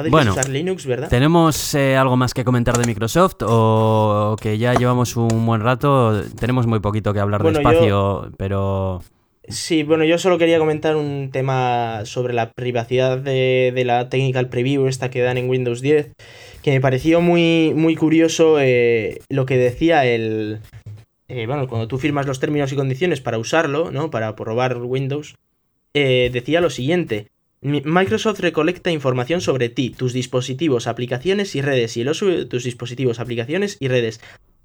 [0.09, 1.09] Bueno, usar Linux, ¿verdad?
[1.09, 6.23] ¿tenemos eh, algo más que comentar de Microsoft o que ya llevamos un buen rato?
[6.39, 9.03] Tenemos muy poquito que hablar de espacio, pero...
[9.49, 14.87] Sí, bueno, yo solo quería comentar un tema sobre la privacidad de, la Technical Preview,
[14.87, 16.13] esta que dan en Windows 10,
[16.63, 20.61] que me pareció muy, muy curioso eh, lo que decía el...
[21.27, 24.11] Eh, bueno, cuando tú firmas los términos y condiciones para usarlo, ¿no?
[24.11, 25.35] Para probar Windows,
[25.95, 27.29] eh, decía lo siguiente.
[27.63, 32.65] Microsoft recolecta información sobre ti, tus dispositivos, aplicaciones y redes, y el uso de tus
[32.65, 34.21] dispositivos, aplicaciones y redes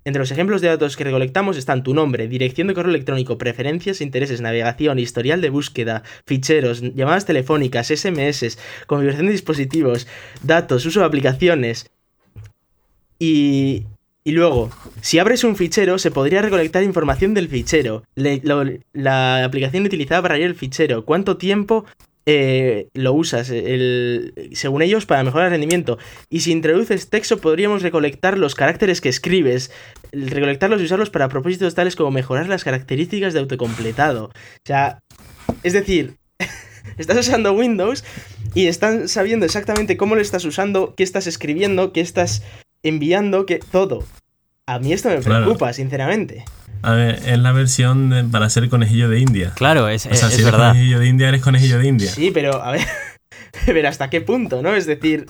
[0.07, 3.99] entre los ejemplos de datos que recolectamos están tu nombre, dirección de correo electrónico, preferencias,
[3.99, 10.07] intereses, navegación, historial de búsqueda, ficheros, llamadas telefónicas, SMS, configuración de dispositivos,
[10.43, 11.91] datos, uso de aplicaciones.
[13.19, 13.83] Y,
[14.23, 14.69] y luego,
[15.01, 20.51] si abres un fichero, se podría recolectar información del fichero, la aplicación utilizada para leer
[20.51, 21.83] el fichero, cuánto tiempo
[22.29, 25.97] eh, lo usas, el, según ellos, para mejorar el rendimiento.
[26.29, 29.71] Y si introduces texto, podríamos recolectar los caracteres que escribes,
[30.11, 34.25] recolectarlos y usarlos para propósitos tales como mejorar las características de autocompletado.
[34.25, 34.99] O sea,
[35.63, 36.17] es decir,
[36.97, 38.03] estás usando Windows
[38.53, 42.43] y están sabiendo exactamente cómo lo estás usando, qué estás escribiendo, qué estás
[42.83, 44.03] enviando, que todo.
[44.65, 46.43] A mí esto me preocupa, sinceramente.
[46.81, 49.53] A ver, es la versión para ser conejillo de India.
[49.55, 50.69] Claro, es, o sea, si eres verdad.
[50.69, 52.11] conejillo de India, eres conejillo de India.
[52.11, 52.85] Sí, pero a ver,
[53.65, 54.75] pero hasta qué punto, ¿no?
[54.75, 55.27] Es decir,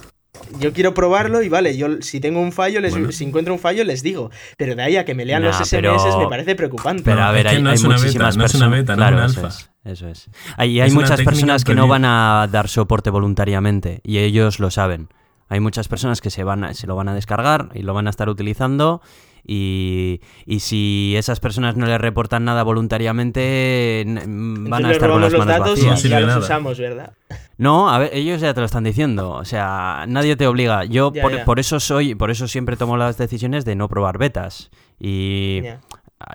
[0.59, 3.83] yo quiero probarlo y vale, yo si tengo un fallo, les, si encuentro un fallo,
[3.83, 4.31] les digo.
[4.57, 7.03] Pero de ahí a que me lean los SMS me parece preocupante.
[7.03, 8.37] Pero a ver, hay, no muchísimas personas.
[8.37, 9.47] No es una beta, no es un alfa.
[9.47, 9.69] Eso es.
[9.83, 10.29] Eso es.
[10.57, 15.09] Hay, hay muchas personas que no van a dar soporte voluntariamente y ellos lo saben.
[15.49, 18.09] Hay muchas personas que se, van se lo van a descargar y lo van a
[18.09, 19.01] estar utilizando
[19.47, 25.31] y, y, si esas personas no les reportan nada voluntariamente, van a estar con las
[25.31, 26.05] manos datos vacías.
[26.05, 27.13] Y ya los usamos, ¿verdad?
[27.57, 29.31] No, a ver, ellos ya te lo están diciendo.
[29.31, 30.83] O sea, nadie te obliga.
[30.83, 31.13] Yo
[31.45, 34.69] por, eso soy, por eso siempre tomo las decisiones de no probar betas.
[34.99, 35.61] Y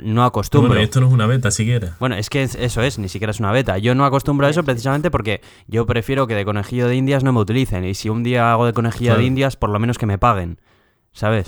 [0.00, 0.70] no acostumbro.
[0.70, 1.96] Bueno, esto no es una beta siquiera.
[2.00, 3.78] Bueno, es que eso es, ni siquiera es una beta.
[3.78, 7.32] Yo no acostumbro a eso precisamente porque yo prefiero que de conejillo de indias no
[7.32, 7.84] me utilicen.
[7.84, 10.60] Y si un día hago de conejillo de indias, por lo menos que me paguen.
[11.12, 11.46] ¿Sabes?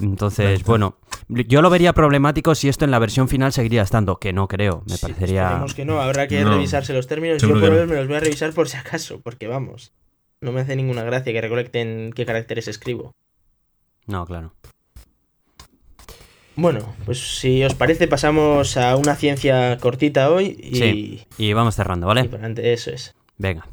[0.00, 4.32] Entonces, bueno, yo lo vería problemático si esto en la versión final seguiría estando, que
[4.32, 5.44] no creo, me parecería...
[5.44, 7.40] Esperemos que no, habrá que revisarse los términos.
[7.40, 9.92] Yo por lo me los voy a revisar por si acaso, porque vamos,
[10.40, 13.12] no me hace ninguna gracia que recolecten qué caracteres escribo.
[14.06, 14.52] No, claro.
[16.56, 20.76] Bueno, pues si os parece pasamos a una ciencia cortita hoy y...
[20.76, 22.30] Sí, y vamos cerrando, ¿vale?
[22.62, 23.14] eso es.
[23.38, 23.66] Venga.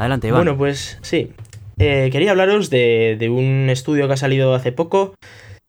[0.00, 0.38] Adelante, Iván.
[0.40, 1.30] Bueno, pues sí.
[1.78, 5.14] Eh, quería hablaros de, un estudio que ha salido hace poco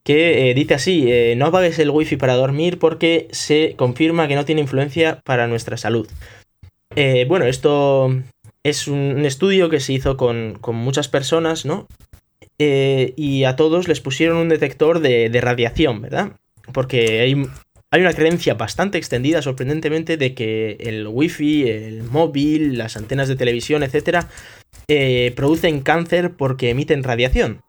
[0.06, 4.36] que eh, dice así, eh, no apagues el wifi para dormir porque se confirma que
[4.36, 6.08] no tiene influencia para nuestra salud.
[7.28, 8.10] bueno, esto
[8.64, 11.88] es un, estudio que se hizo con, muchas personas, ¿no?
[12.58, 16.34] y a todos les pusieron un detector de, de radiación, ¿verdad?
[16.72, 17.36] Porque hay
[17.94, 23.36] hay una creencia bastante extendida, sorprendentemente, de que el wifi, el móvil, las antenas de
[23.36, 24.26] televisión, etc.,
[24.88, 27.62] eh, producen cáncer porque emiten radiación.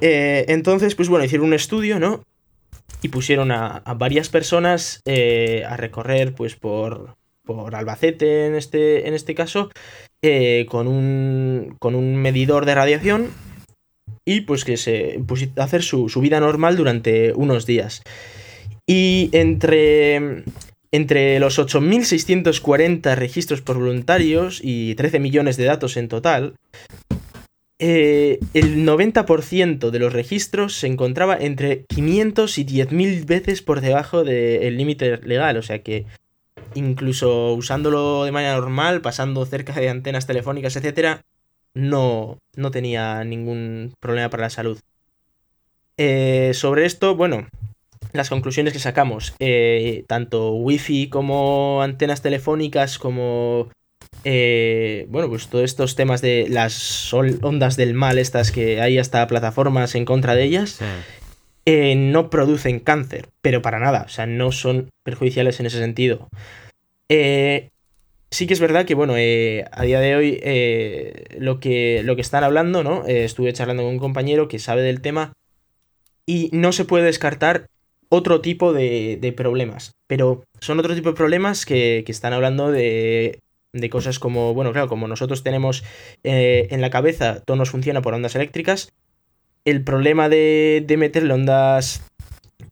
[0.00, 2.24] Eh, entonces, pues bueno, hicieron un estudio, ¿no?
[3.00, 7.14] Y pusieron a, varias personas eh, a recorrer, pues, por,
[7.44, 9.70] por Albacete, en este, en este caso,
[10.68, 13.30] con, un, con un medidor de radiación
[14.24, 18.02] y pues que se pues, hacer su, su vida normal durante unos días.
[18.86, 20.44] Y entre,
[20.90, 26.54] entre los 8.640 registros por voluntarios y 13 millones de datos en total,
[27.78, 34.22] eh, el 90% de los registros se encontraba entre 500 y 10.000 veces por debajo
[34.24, 35.56] del límite legal.
[35.56, 36.06] O sea que
[36.74, 41.22] incluso usándolo de manera normal, pasando cerca de antenas telefónicas, etc.,
[41.74, 44.78] no, no tenía ningún problema para la salud.
[45.96, 47.48] Eh, sobre esto, bueno,
[48.12, 53.68] las conclusiones que sacamos, eh, tanto wifi como antenas telefónicas, como
[54.24, 59.26] eh, bueno, pues todos estos temas de las ondas del mal, estas que hay hasta
[59.26, 60.80] plataformas en contra de ellas,
[61.64, 66.28] eh, no producen cáncer, pero para nada, o sea, no son perjudiciales en ese sentido.
[67.08, 72.14] sí que es verdad que, bueno, eh, a día de hoy eh, lo, que, lo
[72.16, 73.06] que están hablando, ¿no?
[73.06, 75.32] Eh, estuve charlando con un compañero que sabe del tema
[76.26, 77.66] y no se puede descartar
[78.14, 79.92] otro tipo de, problemas.
[80.06, 83.40] Pero son otro tipo de problemas que, están hablando de,
[83.72, 85.82] de, cosas como, bueno, claro, como nosotros tenemos
[86.22, 88.92] en la cabeza, todo nos funciona por ondas eléctricas.
[89.64, 92.04] El problema de, de meterle ondas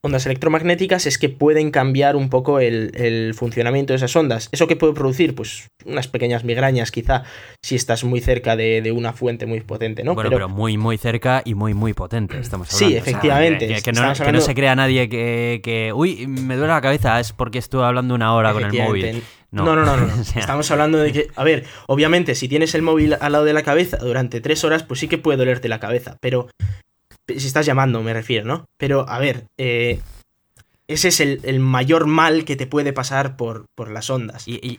[0.02, 4.48] ondas electromagnéticas es que pueden cambiar un poco el, funcionamiento de esas ondas.
[4.52, 5.34] ¿Eso qué puede producir?
[5.34, 7.24] Pues unas pequeñas migrañas quizá
[7.62, 10.14] si estás muy cerca de, una fuente muy potente, ¿no?
[10.14, 12.90] Bueno, pero, muy, muy cerca y muy, muy potente, estamos hablando.
[12.90, 13.82] Sí, efectivamente.
[13.82, 18.14] que, no, se crea nadie que, uy, me duele la cabeza, es porque estuve hablando
[18.14, 19.22] una hora con el móvil.
[19.52, 20.22] No, no, no, no.
[20.36, 23.62] Estamos hablando de que, a ver, obviamente, si tienes el móvil al lado de la
[23.62, 26.48] cabeza durante tres horas, pues sí que puede dolerte la cabeza, pero
[27.38, 28.64] si estás llamando, me refiero, ¿no?
[28.76, 30.00] Pero, a ver, eh,
[30.90, 34.48] ese es el, mayor mal que te puede pasar por, por las ondas.
[34.48, 34.76] Y,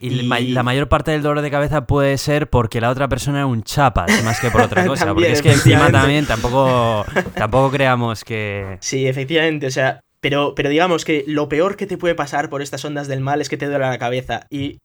[0.52, 3.64] la mayor parte del dolor de cabeza puede ser porque la otra persona es un
[3.64, 5.14] chapas, más que por otra cosa.
[5.14, 8.78] porque es que encima también tampoco, tampoco creamos que.
[8.82, 10.02] Sí, efectivamente, o sea.
[10.20, 13.42] Pero, pero digamos que lo peor que te puede pasar por estas ondas del mal
[13.42, 14.46] es que te duele la cabeza.
[14.52, 14.80] Y,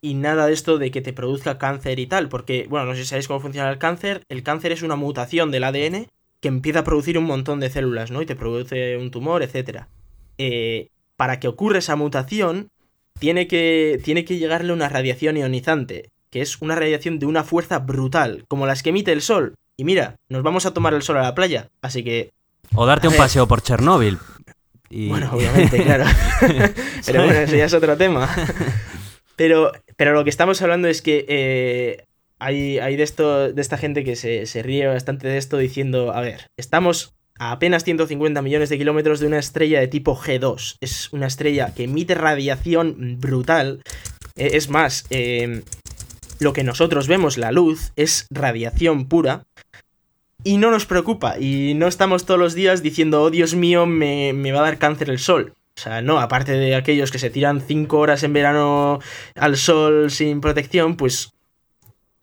[0.00, 2.28] y nada de esto de que te produzca cáncer y tal.
[2.28, 4.22] Porque, bueno, no sé si sabéis cómo funciona el cáncer.
[4.28, 6.08] El cáncer es una mutación del ADN
[6.42, 8.20] que empieza a producir un montón de células, ¿no?
[8.20, 9.84] Y te produce un tumor, etc.
[10.38, 12.68] Eh, para que ocurra esa mutación,
[13.18, 17.78] tiene que, tiene que llegarle una radiación ionizante, que es una radiación de una fuerza
[17.78, 19.54] brutal, como las que emite el Sol.
[19.76, 22.30] Y mira, nos vamos a tomar el Sol a la playa, así que...
[22.74, 24.18] O darte un paseo por Chernóbil.
[24.90, 26.04] Bueno, obviamente, claro.
[27.06, 28.28] pero bueno, eso ya es otro tema.
[29.34, 32.04] Pero, pero lo que estamos hablando es que eh,
[32.42, 36.48] hay, de, esto, de esta gente que se, ríe bastante de esto diciendo, a ver,
[36.56, 40.76] estamos a apenas 150 millones de kilómetros de una estrella de tipo G2.
[40.80, 43.82] Es una estrella que emite radiación brutal.
[44.36, 45.62] Eh, es más, em,
[46.40, 49.44] lo que nosotros vemos, la luz, es radiación pura.
[50.44, 51.38] Y no nos preocupa.
[51.38, 54.78] Y no estamos todos los días diciendo, oh Dios mío, me, me va a dar
[54.78, 55.54] cáncer el sol.
[55.76, 58.98] O sea, no, aparte de aquellos que se tiran 5 horas en verano
[59.36, 61.32] al sol sin protección, pues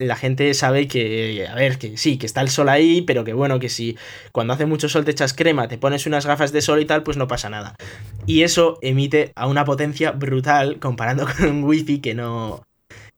[0.00, 3.34] la gente sabe que, a ver, que sí, que está el sol ahí, pero que
[3.34, 3.98] bueno, que si
[4.32, 7.02] cuando hace mucho sol te echas crema, te pones unas gafas de sol y tal,
[7.02, 7.76] pues no pasa nada.
[8.24, 12.62] Y eso emite a una potencia brutal comparando con un wifi que no,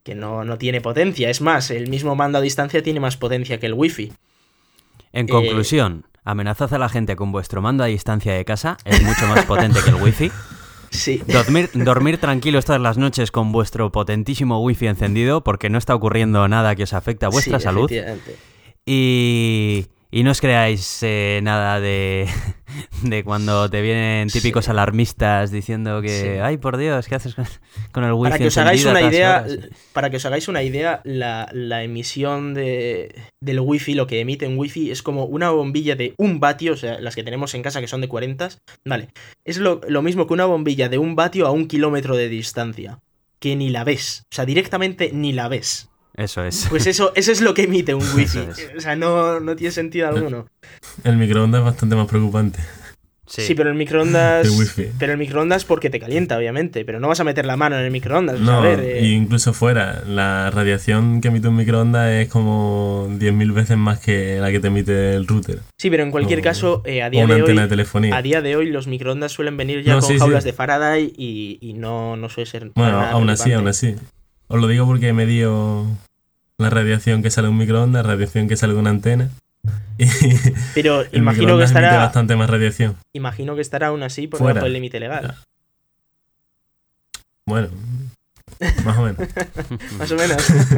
[0.03, 1.31] que no, no tiene potencia.
[1.31, 4.13] Es más, el mismo mando a distancia tiene más potencia que el wifi.
[5.13, 9.27] En conclusión, amenazad a la gente con vuestro mando a distancia de casa, es mucho
[9.29, 10.33] más potente que el wifi.
[10.93, 11.23] Sí.
[11.27, 16.47] Dormir, dormir tranquilos todas las noches con vuestro potentísimo wifi encendido porque no está ocurriendo
[16.49, 17.91] nada que os afecte a vuestra salud.
[18.85, 22.29] Y, y no os creáis eh, nada de,
[23.03, 27.35] de cuando te vienen típicos alarmistas diciendo que, ay por Dios, ¿qué haces
[27.93, 28.31] con, el wifi?
[28.31, 29.47] Para que os hagáis una idea,
[29.95, 34.47] para que os hagáis una idea, la, la, emisión de, del wifi, lo que emite
[34.47, 37.63] un wifi, es como una bombilla de un vatio, o sea, las que tenemos en
[37.63, 38.51] casa que son de 40,
[38.85, 39.09] vale,
[39.47, 42.99] es lo, lo mismo que una bombilla de un vatio a un kilómetro de distancia,
[43.39, 45.89] que ni la ves, o sea, directamente ni la ves.
[46.17, 46.67] Eso es.
[46.69, 48.41] Pues eso, eso es lo que emite un wifi.
[48.77, 50.47] O sea, no, no tiene sentido alguno.
[51.05, 52.61] El microondas es bastante más preocupante.
[53.27, 53.55] Sí.
[53.55, 54.47] pero el microondas.
[54.99, 56.85] Pero el microondas porque te calienta, obviamente.
[56.85, 58.39] Pero no vas a meter la mano en el microondas.
[58.41, 59.07] No, eh.
[59.07, 60.03] incluso fuera.
[60.07, 64.67] La radiación que emite un microondas es como 10.000 veces más que la que te
[64.67, 65.61] emite el router.
[65.79, 68.13] Sí, pero en cualquier caso, eh, a día de hoy.
[68.13, 72.17] A día de hoy, los microondas suelen venir ya con jaulas de Faraday y, no,
[72.17, 72.71] no suele ser.
[72.75, 73.97] Bueno, aún así, aún así.
[74.53, 75.87] Os lo digo porque me dio
[76.59, 79.31] la radiación que sale de un microondas, radiación que sale de una antena.
[80.75, 81.97] Pero imagino que estará.
[81.97, 82.97] bastante más radiación.
[83.15, 85.37] Imagino que estará aún así por debajo del límite legal.
[87.47, 87.69] Bueno,
[88.85, 89.29] más o menos.
[89.99, 90.47] más o menos.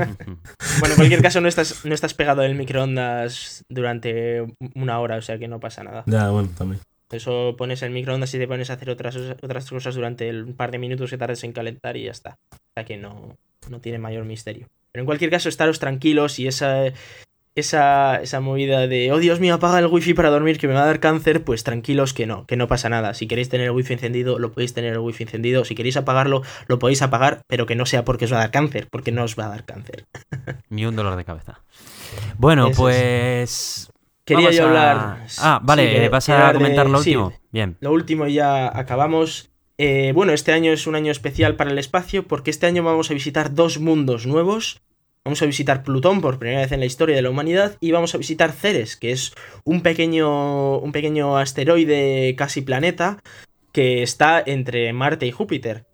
[0.79, 4.47] bueno, en cualquier caso, no estás, no estás pegado del microondas durante
[4.77, 6.05] una hora, o sea que no pasa nada.
[6.07, 6.81] Ya, bueno, también.
[7.11, 10.71] Eso pones el microondas y te pones a hacer otras, otras cosas durante el par
[10.71, 12.39] de minutos que tardes en calentar y ya está.
[12.53, 13.37] O sea que no,
[13.71, 14.69] no tiene mayor misterio.
[14.93, 16.93] Pero en cualquier caso, estaros tranquilos y esa,
[17.55, 20.83] esa, esa movida de, oh Dios mío, apaga el wifi para dormir que me va
[20.83, 23.15] a dar cáncer, pues tranquilos que no, que no pasa nada.
[23.15, 25.65] Si queréis tener el wifi encendido, lo podéis tener el wifi encendido.
[25.65, 28.51] Si queréis apagarlo, lo podéis apagar, pero que no sea porque os va a dar
[28.51, 30.07] cáncer, porque no os va a dar cáncer.
[30.69, 31.61] Ni un dolor de cabeza.
[32.39, 33.91] Bueno, pues...
[34.25, 35.27] Quería yo hablar...
[35.39, 37.33] Ah, vale, vas a comentar lo último.
[37.53, 37.77] Bien.
[37.81, 39.51] Lo último ya acabamos.
[39.77, 43.11] Eh, bueno, este año es un año especial para el espacio porque este año vamos
[43.11, 44.81] a visitar dos mundos nuevos.
[45.25, 48.15] Vamos a visitar Plutón por primera vez en la historia de la humanidad y vamos
[48.15, 49.33] a visitar Ceres, que es
[49.65, 53.23] un pequeño, un pequeño asteroide casi planeta
[53.73, 55.87] que está entre Marte y Júpiter.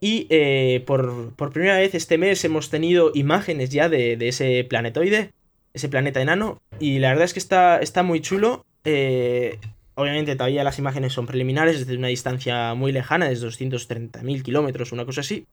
[0.00, 5.32] Y eh, por, primera vez este mes hemos tenido imágenes ya de, ese planetoide,
[5.74, 6.60] ese planeta enano.
[6.80, 8.64] Y la verdad es que está, está muy chulo.
[8.84, 9.58] Eh,
[9.94, 15.04] obviamente todavía las imágenes son preliminares desde una distancia muy lejana, desde 230.000 kilómetros, una
[15.04, 15.46] cosa así.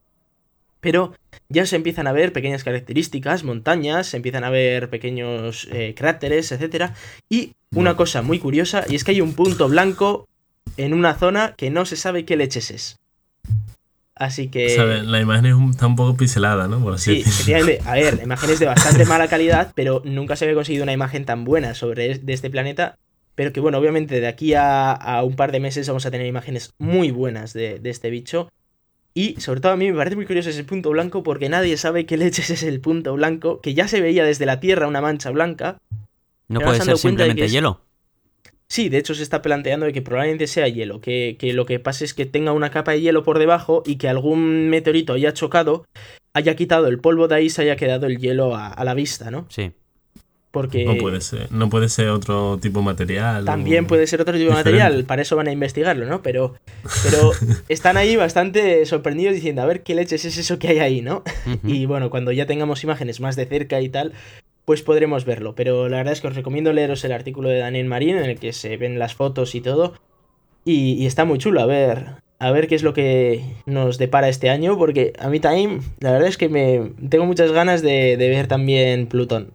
[0.80, 1.14] Pero
[1.48, 6.50] ya se empiezan a ver pequeñas características, montañas, se empiezan a ver pequeños eh, cráteres,
[6.50, 6.90] etc.
[7.28, 10.28] Y una cosa muy curiosa, y es que hay un punto blanco
[10.76, 12.98] en una zona que no se sabe qué leches es.
[14.14, 14.76] Así que.
[15.04, 16.80] la imagen está un poco pixelada, ¿no?
[16.80, 17.80] Por así sí, efectivamente.
[17.86, 20.92] A ver, la imagen es de bastante mala calidad, pero nunca se había conseguido una
[20.92, 22.98] imagen tan buena sobre de este planeta.
[23.34, 26.72] Pero que bueno, obviamente de aquí a, un par de meses vamos a tener imágenes
[26.78, 28.48] muy buenas de, este bicho.
[29.14, 32.06] Y sobre todo a mí me parece muy curioso ese punto blanco porque nadie sabe
[32.06, 35.30] qué leches es el punto blanco, que ya se veía desde la Tierra una mancha
[35.30, 35.78] blanca.
[36.48, 37.80] No puede ser simplemente hielo.
[38.72, 42.06] Sí, de hecho se está planteando de que probablemente sea hielo, que, lo que pase
[42.06, 45.84] es que tenga una capa de hielo por debajo y que algún meteorito haya chocado,
[46.32, 49.30] haya quitado el polvo de ahí y se haya quedado el hielo a, la vista,
[49.30, 49.44] ¿no?
[49.50, 49.72] Sí.
[50.52, 50.84] Porque...
[50.84, 53.44] No puede ser, no puede ser otro tipo de material.
[53.44, 56.22] También puede ser otro tipo de material, para eso van a investigarlo, ¿no?
[56.22, 56.54] Pero,
[57.02, 57.32] pero
[57.68, 61.24] están ahí bastante sorprendidos diciendo, a ver qué leches es eso que hay ahí, ¿no?
[61.64, 64.12] Y bueno, cuando ya tengamos imágenes más de cerca y tal,
[64.64, 65.54] pues podremos verlo.
[65.54, 68.38] Pero la verdad es que os recomiendo leeros el artículo de Daniel Marín en el
[68.38, 69.94] que se ven las fotos y todo.
[70.64, 72.06] Y, está muy chulo, a ver,
[72.38, 76.12] a ver qué es lo que nos depara este año, porque a mí también, la
[76.12, 79.54] verdad es que me tengo muchas ganas de, ver también Plutón.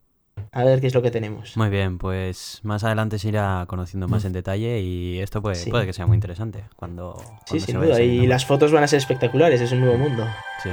[0.57, 1.55] A ver qué es lo que tenemos.
[1.55, 5.85] Muy bien, pues más adelante se irá conociendo más en detalle y esto puede, puede
[5.85, 7.21] que sea muy interesante cuando...
[7.45, 8.01] sí, sin duda.
[8.01, 10.25] Y las fotos van a ser espectaculares, es un nuevo mundo.
[10.63, 10.71] Sí.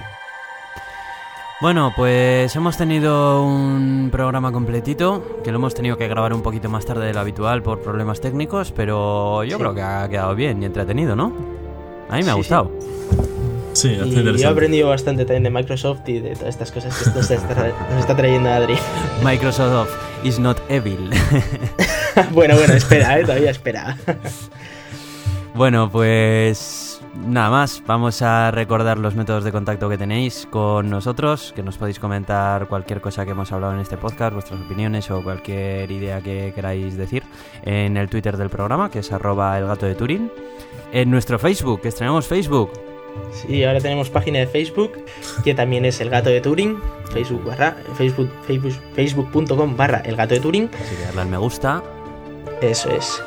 [1.60, 6.70] Bueno, pues hemos tenido un programa completito, que lo hemos tenido que grabar un poquito
[6.70, 10.62] más tarde de lo habitual por problemas técnicos, pero yo creo que ha quedado bien
[10.62, 11.30] y entretenido, ¿no?
[12.08, 12.70] A mí me ha gustado.
[13.74, 17.10] Sí, y yo he aprendido bastante también de Microsoft y de todas estas cosas que
[17.10, 18.76] nos está, trayendo Adri.
[19.22, 19.90] Microsoft
[20.22, 21.10] is not evil.
[22.32, 23.22] bueno, bueno, espera, ¿eh?
[23.22, 23.96] todavía espera.
[25.54, 31.52] bueno, pues Nada más, vamos a recordar los métodos de contacto que tenéis con nosotros,
[31.54, 35.22] que nos podéis comentar cualquier cosa que hemos hablado en este podcast, vuestras opiniones o
[35.22, 37.22] cualquier idea que queráis decir
[37.62, 40.30] en el Twitter del programa, que es arroba el gato de Turín,
[40.92, 42.72] en nuestro Facebook, que estrenamos Facebook.
[43.32, 44.92] Sí, ahora tenemos página de Facebook,
[45.42, 46.78] que también es el gato de Turing,
[47.12, 48.30] Facebook barra, Facebook,
[48.94, 50.70] facebook.com barra el gato de Turing.
[50.80, 51.82] Así que darle al me gusta.
[52.60, 53.22] Eso es.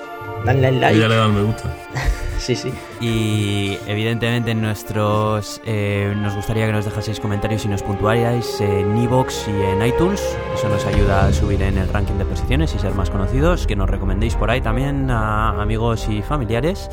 [0.45, 0.99] Dale al like.
[0.99, 1.75] ya le dan me gusta.
[2.39, 2.71] Sí, sí.
[3.01, 8.95] Y evidentemente en nuestros eh, nos gustaría que nos dejaseis comentarios y nos puntuarais en
[8.95, 10.21] iVoox y en iTunes.
[10.53, 13.67] Eso nos ayuda a subir en el ranking de posiciones y ser más conocidos.
[13.67, 16.89] Que nos recomendéis por ahí también a amigos y familiares.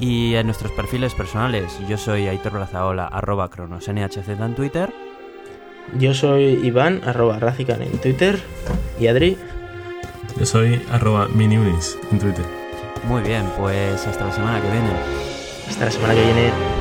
[0.00, 4.90] Y en nuestros perfiles personales, yo soy Aitor Brazaola, arroba cronos, NHZ en Twitter.
[5.98, 8.40] Yo soy Iván, arroba Razican en Twitter.
[8.98, 9.36] ¿Y Adri?
[10.38, 12.44] Yo soy arroba Miniunis en Twitter.
[13.06, 14.90] Muy bien, pues hasta la semana que viene.
[15.68, 16.79] Hasta la semana que viene.